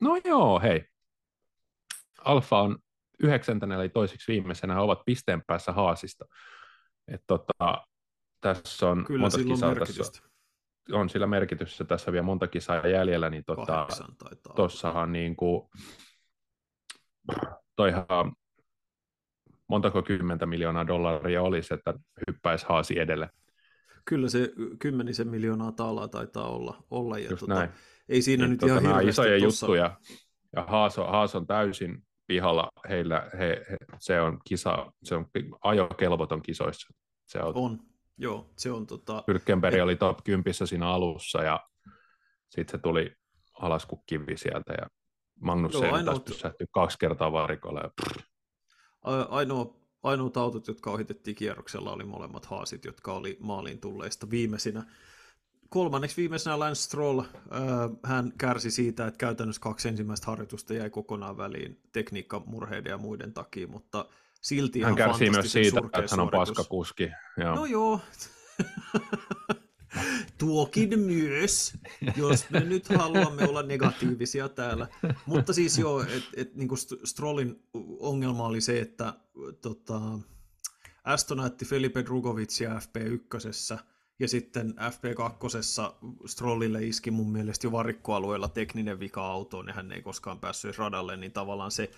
[0.01, 0.85] No joo, hei.
[2.24, 2.79] Alfa on
[3.22, 6.24] yhdeksäntenä eli toiseksi viimeisenä ovat pisteen päässä Haasista.
[7.09, 7.87] Et tota,
[8.55, 10.05] tässä on Kyllä monta kisaa merkitystä.
[10.05, 10.22] tässä,
[10.92, 13.86] on sillä merkitystä, tässä on vielä monta kisaa jäljellä, niin tota,
[14.57, 15.68] tossahan niin kuin,
[17.76, 18.32] toihan
[19.68, 21.94] montako kymmentä miljoonaa dollaria olisi, että
[22.28, 23.30] hyppäisi Haasi edelle.
[24.05, 26.84] Kyllä se kymmenisen miljoonaa taalaa taitaa olla.
[26.90, 27.70] olla ja Just tota, näin.
[28.09, 29.97] ei siinä Niin nyt tota, ihan hirveästi isoja tossa- juttuja,
[30.57, 35.26] ja Haas on, Haas on täysin pihalla, heillä, he, he, se on kisa, se on
[35.64, 36.94] ajokelvoton kisoissa.
[37.26, 37.78] Se on, On,
[38.18, 41.60] joo, se on tota, Hylkenberg oli top 10 siinä alussa, ja
[42.48, 43.12] sitten se tuli
[43.60, 44.86] alas kuin kivi sieltä, ja
[45.40, 47.90] Magnussen Joo, ainoat- pysähtyi kaksi kertaa varikolle, ja
[49.28, 54.82] ainoa, ainoat autot, jotka ohitettiin kierroksella, oli molemmat haasit, jotka oli maaliin tulleista viimeisinä.
[55.68, 57.26] Kolmanneksi viimeisenä Lance Stroll, äh,
[58.02, 63.66] hän kärsi siitä, että käytännössä kaksi ensimmäistä harjoitusta jäi kokonaan väliin tekniikkamurheiden ja muiden takia,
[63.66, 64.08] mutta
[64.47, 67.11] silti hän ihan kärsii myös siitä, että hän on paskakuski.
[67.36, 67.55] Joo.
[67.55, 68.01] No joo.
[70.38, 71.72] Tuokin myös,
[72.16, 74.88] jos me nyt haluamme olla negatiivisia täällä.
[75.26, 76.68] Mutta siis joo, että et, niin
[77.05, 77.62] Strollin
[77.99, 79.14] ongelma oli se, että
[79.61, 80.01] tota,
[81.05, 83.78] Aston näytti Felipe Drugovicia FP1,
[84.18, 85.32] ja sitten FP2
[86.26, 91.16] Strollille iski mun mielestä jo varikkoalueella tekninen vika autoon, ja hän ei koskaan päässyt radalle,
[91.16, 91.90] niin tavallaan se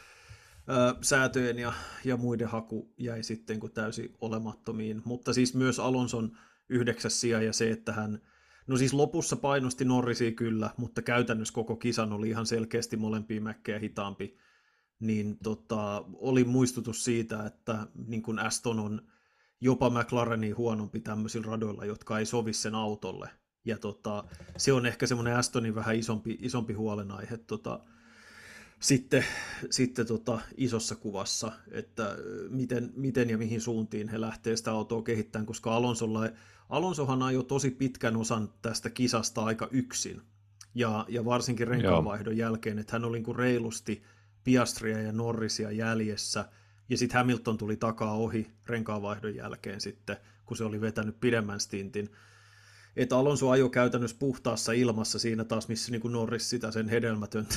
[1.02, 1.72] säätöjen ja,
[2.04, 5.02] ja muiden haku jäi sitten kun täysin olemattomiin.
[5.04, 6.36] Mutta siis myös Alonson
[6.68, 8.20] yhdeksäs sija ja se, että hän,
[8.66, 13.78] no siis lopussa painosti Norrisia kyllä, mutta käytännössä koko kisan oli ihan selkeästi molempia mäkkejä
[13.78, 14.38] hitaampi,
[15.00, 19.02] niin tota, oli muistutus siitä, että niin kuin Aston on
[19.60, 23.30] jopa McLarenin huonompi tämmöisillä radoilla, jotka ei sovi sen autolle.
[23.64, 24.24] Ja tota,
[24.56, 27.80] se on ehkä semmoinen Astonin vähän isompi, isompi huolenaihe tota,
[28.81, 29.24] sitten,
[29.70, 35.03] sitten tota, isossa kuvassa, että ö, miten, miten ja mihin suuntiin he lähtee sitä autoa
[35.03, 36.29] kehittämään, koska Alonsolla,
[36.68, 40.22] Alonsohan ajoi tosi pitkän osan tästä kisasta aika yksin.
[40.74, 44.03] Ja, ja varsinkin renkaanvaihdon jälkeen, että hän oli niin kuin reilusti
[44.45, 46.49] Piastria ja Norrisia jäljessä,
[46.89, 50.16] ja sitten Hamilton tuli takaa ohi renkaanvaihdon jälkeen sitten,
[50.47, 52.11] kun se oli vetänyt pidemmän stintin.
[52.97, 57.55] Että Alonso ajoi käytännössä puhtaassa ilmassa siinä taas, missä niin kuin Norris sitä sen hedelmätöntä,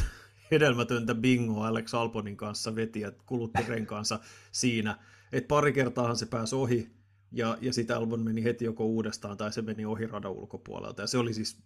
[0.51, 4.19] hedelmätöntä bingoa Alex Alponin kanssa veti ja kulutti renkaansa
[4.51, 4.97] siinä.
[5.31, 6.91] Et pari kertaahan se pääsi ohi
[7.31, 11.01] ja, ja sitten Albon meni heti joko uudestaan tai se meni ohi radan ulkopuolelta.
[11.01, 11.63] Ja se oli siis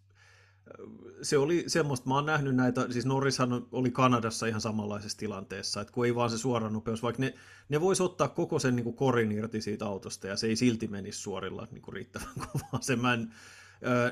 [1.22, 5.94] se oli semmoista, mä oon nähnyt näitä, siis Norrishan oli Kanadassa ihan samanlaisessa tilanteessa, että
[5.94, 7.34] kun ei vaan se suora nopeus, vaikka ne,
[7.70, 10.88] ne vois ottaa koko sen niin kuin korin irti siitä autosta ja se ei silti
[10.88, 12.82] menisi suorilla niin kuin riittävän kovaa.
[12.82, 13.34] Se mä en,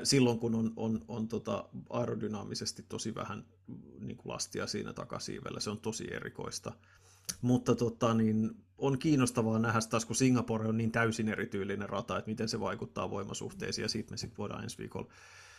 [0.02, 3.44] silloin kun on, on, on tota aerodynaamisesti tosi vähän
[4.00, 6.72] niin kuin lastia siinä takasiivellä, se on tosi erikoista.
[7.42, 12.30] Mutta tota, niin, on kiinnostavaa nähdä taas, kun Singapore on niin täysin erityylinen rata, että
[12.30, 15.08] miten se vaikuttaa voimasuhteisiin, ja siitä me sitten voidaan ensi viikolla,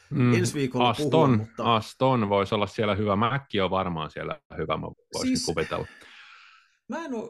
[0.10, 1.28] mm, ensi viikolla Aston, puhua.
[1.28, 1.76] Mutta...
[1.76, 5.88] Aston voisi olla siellä hyvä, Mäkki on varmaan siellä hyvä, mä voisin Siis- kuvitella.
[6.88, 7.30] Mä en ole,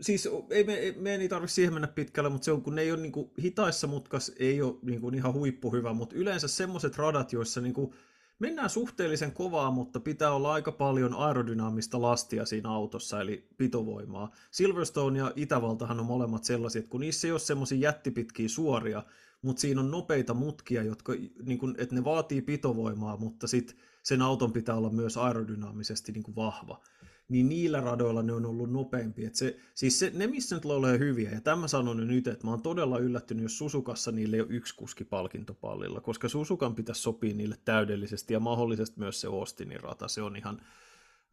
[0.00, 2.92] siis ei, me, me ei tarvitse siihen mennä pitkälle, mutta se on, kun ne ei
[2.92, 7.32] ole niin kuin, hitaissa mutkas, ei ole niin kuin, ihan huippuhyvä, mutta yleensä semmoiset radat,
[7.32, 7.94] joissa niin kuin,
[8.38, 14.30] mennään suhteellisen kovaa, mutta pitää olla aika paljon aerodynaamista lastia siinä autossa, eli pitovoimaa.
[14.50, 19.02] Silverstone ja Itävaltahan on molemmat sellaisia, että kun niissä ei ole semmoisia jättipitkiä suoria,
[19.42, 24.22] mutta siinä on nopeita mutkia, jotka, niin kuin, että ne vaatii pitovoimaa, mutta sitten sen
[24.22, 26.80] auton pitää olla myös aerodynaamisesti niin kuin vahva
[27.28, 29.24] niin niillä radoilla ne on ollut nopeampi.
[29.24, 32.50] Et se, siis se, ne, missä nyt ole hyviä, ja tämä sanon nyt, että mä
[32.50, 37.34] oon todella yllättynyt, jos Susukassa niille ei ole yksi kuski palkintopallilla, koska Susukan pitäisi sopia
[37.34, 40.60] niille täydellisesti, ja mahdollisesti myös se Austinin rata, se on ihan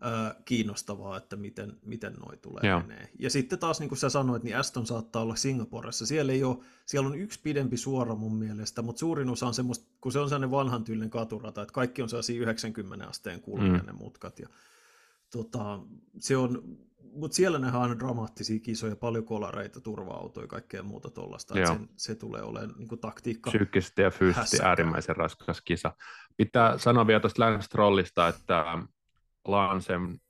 [0.05, 2.79] äh, kiinnostavaa, että miten, miten noi tulee Joo.
[2.79, 3.09] menee.
[3.19, 6.05] Ja sitten taas, niin kuin sä sanoit, niin Aston saattaa olla Singaporessa.
[6.05, 9.85] Siellä, ei ole, siellä on yksi pidempi suora mun mielestä, mutta suurin osa on semmoista,
[10.01, 13.85] kun se on sellainen vanhan tyylinen katurata, että kaikki on sellaisia 90 asteen kulmia Mm.
[13.85, 14.39] ne mutkat.
[14.39, 14.47] Ja,
[15.31, 15.79] tota,
[16.19, 16.77] se on,
[17.13, 21.53] mutta siellä nähdään aina dramaattisia kisoja, paljon kolareita, turva-autoja ja kaikkea muuta tuollaista.
[21.95, 23.51] Se tulee olemaan niin taktiikka.
[23.51, 25.93] Psyykkisesti ja fyysisesti äärimmäisen raskas kisa.
[26.37, 28.65] Pitää sanoa vielä tuosta Lance Strollista, että
[29.47, 30.21] Lansen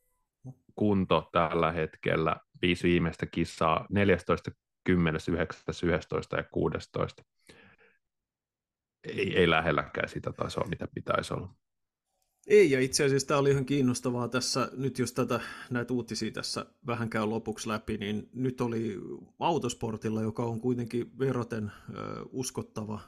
[0.76, 4.52] kunto tällä hetkellä viisi viimeistä kisaa 14,
[4.84, 7.24] 10, 9, 11 ja 16.
[9.04, 11.50] ei, ei lähelläkään sitä tasoa, mitä pitäisi olla.
[12.48, 15.40] Ei, ja itse asiassa tämä oli ihan kiinnostavaa tässä, nyt jos tätä,
[15.70, 19.00] näitä uutisia tässä vähän käy lopuksi läpi, niin nyt oli
[19.40, 23.00] Autosportilla, joka on kuitenkin veroten ö, uskottava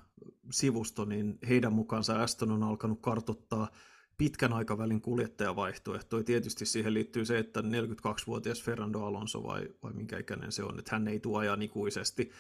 [0.52, 3.72] sivusto, niin heidän mukaansa Aston on alkanut kartottaa
[4.18, 6.24] pitkän aikavälin kuljettajavaihtoehtoja.
[6.24, 10.96] Tietysti siihen liittyy se, että 42-vuotias Fernando Alonso vai, vai minkä ikäinen se on, että
[10.96, 12.32] hän ei tuo ajan ikuisesti.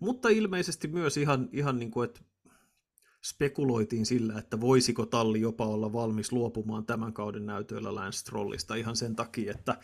[0.00, 2.20] Mutta ilmeisesti myös ihan, ihan niin kuin, että
[3.24, 8.96] spekuloitiin sillä, että voisiko talli jopa olla valmis luopumaan tämän kauden näytöillä Lance Strollista ihan
[8.96, 9.76] sen takia, että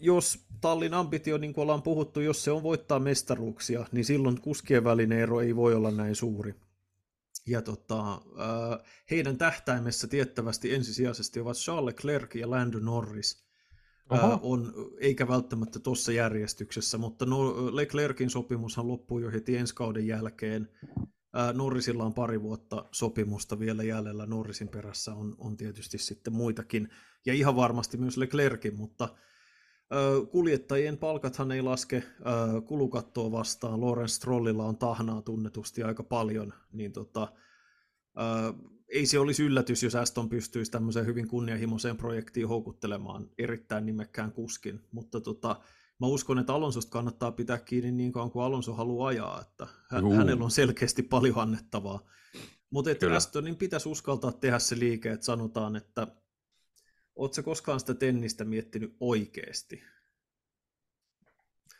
[0.00, 4.84] jos tallin ambitio, niin kuin ollaan puhuttu, jos se on voittaa mestaruuksia, niin silloin kuskien
[4.84, 6.54] välinen ero ei voi olla näin suuri.
[7.46, 8.20] Ja tota,
[9.10, 13.48] heidän tähtäimessä tiettävästi ensisijaisesti ovat Charles Leclerc ja Lando Norris.
[14.10, 14.40] Oho.
[14.42, 20.68] on, eikä välttämättä tuossa järjestyksessä, mutta no, Leclerkin sopimushan loppuu jo heti ensi kauden jälkeen.
[21.52, 24.26] Norrisilla on pari vuotta sopimusta vielä jäljellä.
[24.26, 26.88] Norrisin perässä on, on tietysti sitten muitakin,
[27.26, 29.08] ja ihan varmasti myös Leclerkin, mutta
[30.30, 32.02] kuljettajien palkathan ei laske
[32.66, 33.80] kulukattoa vastaan.
[33.80, 37.32] Lorenz Strollilla on tahnaa tunnetusti aika paljon, niin tota,
[38.88, 44.80] ei se olisi yllätys, jos Aston pystyisi tämmöiseen hyvin kunnianhimoiseen projektiin houkuttelemaan erittäin nimekkään kuskin,
[44.92, 45.60] mutta tota,
[46.00, 50.12] mä uskon, että Alonsosta kannattaa pitää kiinni niin kauan kuin Alonso haluaa ajaa, että hän,
[50.12, 52.06] hänellä on selkeästi paljon annettavaa.
[52.70, 56.06] Mutta että Astonin pitäisi uskaltaa tehdä se liike, että sanotaan, että
[57.16, 59.82] ootko koskaan sitä tennistä miettinyt oikeasti?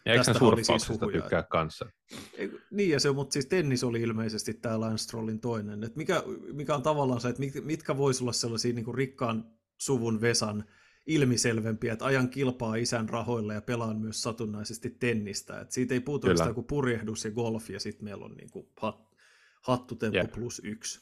[0.05, 1.87] Ja eikö siis surffauksesta siis tykkää kanssa?
[2.35, 5.85] Ei, niin, ja se, mutta siis tennis oli ilmeisesti tämä Lance toinen.
[5.85, 10.64] Et mikä, mikä on tavallaan se, että mitkä voisi olla sellaisia niin rikkaan suvun Vesan
[11.09, 15.61] ilmiselvempiä, että ajan kilpaa isän rahoilla ja pelaan myös satunnaisesti tennistä.
[15.61, 18.69] Et siitä ei puutu sitä kuin purjehdus ja golf, ja sitten meillä on niin kuin
[18.81, 19.17] hat,
[19.63, 20.33] hattutemppu Jep.
[20.33, 21.01] plus yksi.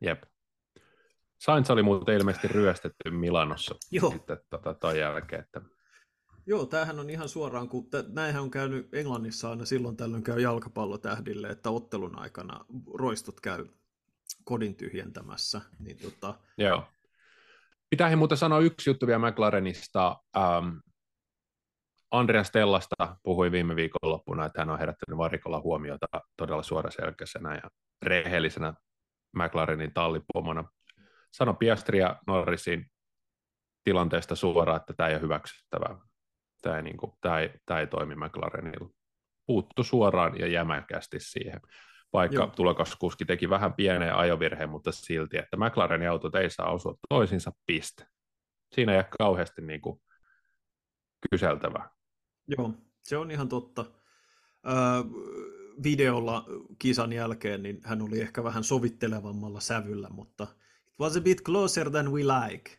[0.00, 0.22] Jep.
[1.38, 4.10] Sainz oli muuten ilmeisesti ryöstetty Milanossa Joo.
[4.10, 5.42] sitten tota, toi jälkeen.
[5.42, 5.60] Että...
[6.46, 10.40] Joo, tämähän on ihan suoraan, kun t- näinhän on käynyt Englannissa aina silloin tällöin käy
[10.40, 12.64] jalkapallotähdille, että ottelun aikana
[12.94, 13.66] roistot käy
[14.44, 15.60] kodin tyhjentämässä.
[15.78, 16.34] Niin tota...
[16.58, 16.84] Joo.
[17.90, 20.16] Pitää muuten sanoa yksi juttu vielä McLarenista.
[20.36, 20.68] Ähm,
[22.10, 27.70] Andreas Stellasta puhui viime viikonloppuna, että hän on herättänyt varikolla huomiota todella suoraselkäisenä ja
[28.02, 28.74] rehellisenä
[29.36, 30.64] McLarenin tallipomona.
[31.32, 32.86] Sano Piastri ja Norrisin
[33.84, 35.96] tilanteesta suoraan, että tämä ei ole hyväksyttävää.
[36.62, 38.90] Tämä ei, niin kuin, tämä ei, tämä ei toimi McLarenilla.
[39.46, 41.60] Puuttu suoraan ja jämäkästi siihen
[42.12, 42.46] vaikka Joo.
[42.46, 48.06] tulokaskuski teki vähän pienen ajovirheen, mutta silti, että McLarenin autot ei saa osua toisinsa piste.
[48.74, 50.00] Siinä ei ole kauheasti niin kuin
[51.30, 51.90] kyseltävää.
[52.46, 53.84] Joo, se on ihan totta.
[54.68, 54.74] Öö,
[55.82, 56.44] videolla
[56.78, 60.46] kisan jälkeen niin hän oli ehkä vähän sovittelevammalla sävyllä, mutta
[60.86, 62.70] it was a bit closer than we like.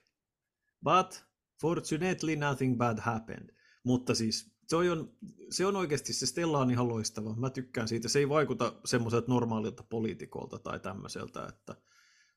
[0.84, 1.26] But
[1.62, 3.50] fortunately nothing bad happened.
[3.84, 5.10] Mutta siis se on,
[5.50, 7.36] se on oikeasti, se Stella on ihan loistava.
[7.36, 8.10] Mä tykkään siitä.
[8.10, 11.76] Se ei vaikuta semmoiselta normaalilta poliitikolta tai tämmöiseltä, että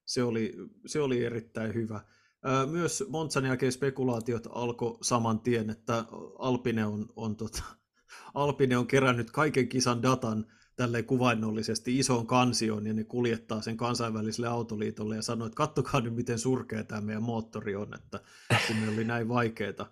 [0.05, 0.57] se oli,
[0.87, 2.01] se oli erittäin hyvä.
[2.71, 6.05] Myös Montsan jälkeen spekulaatiot alkoi saman tien, että
[6.39, 7.63] Alpine on, on, tota,
[8.35, 14.49] Alpine on kerännyt kaiken kisan datan tälleen kuvainnollisesti isoon kansioon ja ne kuljettaa sen kansainväliselle
[14.49, 18.21] autoliitolle ja sanoo, että kattokaa nyt miten surkea tämä meidän moottori on, että
[18.67, 19.91] kun me oli näin vaikeaa.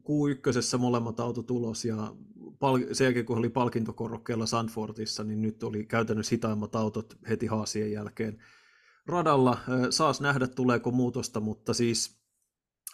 [0.00, 2.14] Q1 molemmat autot ulos ja
[2.92, 8.38] sen jälkeen kun oli palkintokorokkeella Sanfordissa, niin nyt oli käytännössä hitaimmat autot heti haasien jälkeen
[9.06, 9.58] radalla.
[9.90, 12.20] Saas nähdä tuleeko muutosta, mutta siis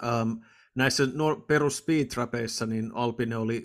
[0.04, 0.40] äm,
[0.74, 3.64] näissä no, perus speed trapeissa niin Alpine oli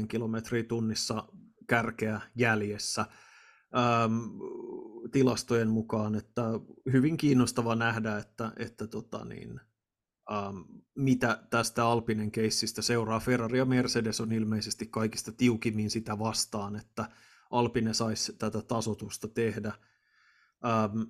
[0.00, 1.28] 5-5,5 kilometriä tunnissa
[1.66, 4.30] kärkeä jäljessä äm,
[5.12, 6.42] tilastojen mukaan, että
[6.92, 9.60] hyvin kiinnostava nähdä, että, että tota niin,
[10.32, 10.56] ähm,
[10.94, 13.20] mitä tästä Alpinen keissistä seuraa.
[13.20, 17.04] Ferrari ja Mercedes on ilmeisesti kaikista tiukimmin sitä vastaan, että
[17.50, 19.72] Alpine saisi tätä tasotusta tehdä.
[20.64, 21.02] Ähm,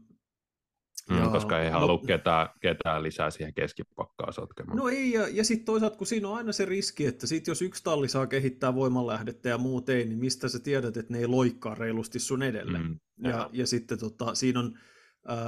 [1.10, 4.78] Mm, ja, koska ei halua no, ketään, ketään lisää siihen keskipakkaan sotkemaan.
[4.78, 7.62] No ei, ja, ja sitten toisaalta kun siinä on aina se riski, että sit jos
[7.62, 11.26] yksi talli saa kehittää voimanlähdettä ja muut ei, niin mistä sä tiedät, että ne ei
[11.26, 12.78] loikkaa reilusti sun edelle.
[12.78, 14.78] Mm, ja, ja, ja sitten tota, siinä on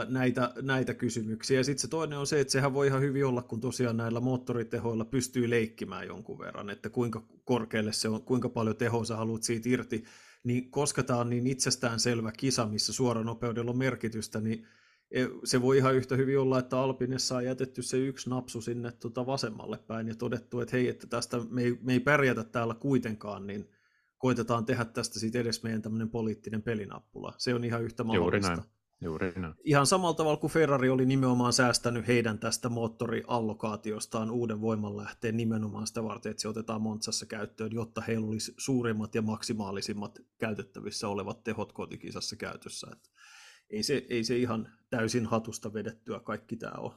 [0.08, 1.60] näitä, näitä kysymyksiä.
[1.60, 4.20] Ja sitten se toinen on se, että sehän voi ihan hyvin olla, kun tosiaan näillä
[4.20, 9.42] moottoritehoilla pystyy leikkimään jonkun verran, että kuinka korkealle se on, kuinka paljon tehoa sä haluat
[9.42, 10.04] siitä irti,
[10.44, 14.66] niin koska tämä on niin itsestään selvä kisa, missä suoranopeudella on merkitystä, niin
[15.10, 18.92] e, se voi ihan yhtä hyvin olla, että Alpinessa on jätetty se yksi napsu sinne
[18.92, 22.74] tuota vasemmalle päin ja todettu, että hei, että tästä me ei, me ei pärjätä täällä
[22.74, 23.70] kuitenkaan, niin
[24.18, 27.34] koitetaan tehdä tästä siitä edes meidän tämmöinen poliittinen pelinappula.
[27.38, 28.50] Se on ihan yhtä mahdollista.
[28.50, 28.81] Juuri näin.
[29.02, 29.54] Juuri näin.
[29.64, 36.02] Ihan samalla tavalla kuin Ferrari oli nimenomaan säästänyt heidän tästä moottoriallokaatiostaan uuden voimanlähteen nimenomaan sitä
[36.02, 41.72] varten, että se otetaan Montsassa käyttöön, jotta heillä olisi suurimmat ja maksimaalisimmat käytettävissä olevat tehot
[41.72, 42.86] kotikisassa käytössä.
[42.92, 43.08] Että
[43.70, 46.92] ei, se, ei se ihan täysin hatusta vedettyä kaikki tämä ole.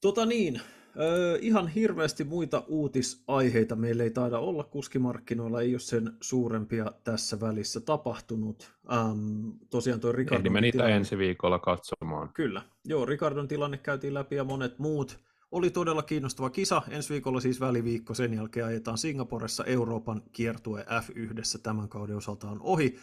[0.00, 0.60] Tota niin,
[1.00, 7.40] Öö, ihan hirveästi muita uutisaiheita meillä ei taida olla kuskimarkkinoilla, ei ole sen suurempia tässä
[7.40, 8.72] välissä tapahtunut.
[8.92, 10.96] Ähm, tosiaan tuo Ricardon Ehdimme niitä tilanne...
[10.96, 12.30] ensi viikolla katsomaan.
[12.34, 15.18] Kyllä, joo, Ricardon tilanne käytiin läpi ja monet muut.
[15.50, 16.82] Oli todella kiinnostava kisa.
[16.88, 22.60] Ensi viikolla siis väliviikko, sen jälkeen ajetaan Singaporessa Euroopan kiertue F1 tämän kauden osalta on
[22.60, 22.98] ohi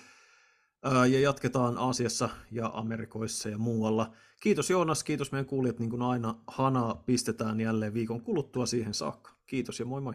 [0.83, 4.11] ja jatketaan Aasiassa ja Amerikoissa ja muualla.
[4.41, 9.31] Kiitos Joonas, kiitos meidän kuulijat, niin kuin aina Hanaa pistetään jälleen viikon kuluttua siihen saakka.
[9.45, 10.13] Kiitos ja moi moi.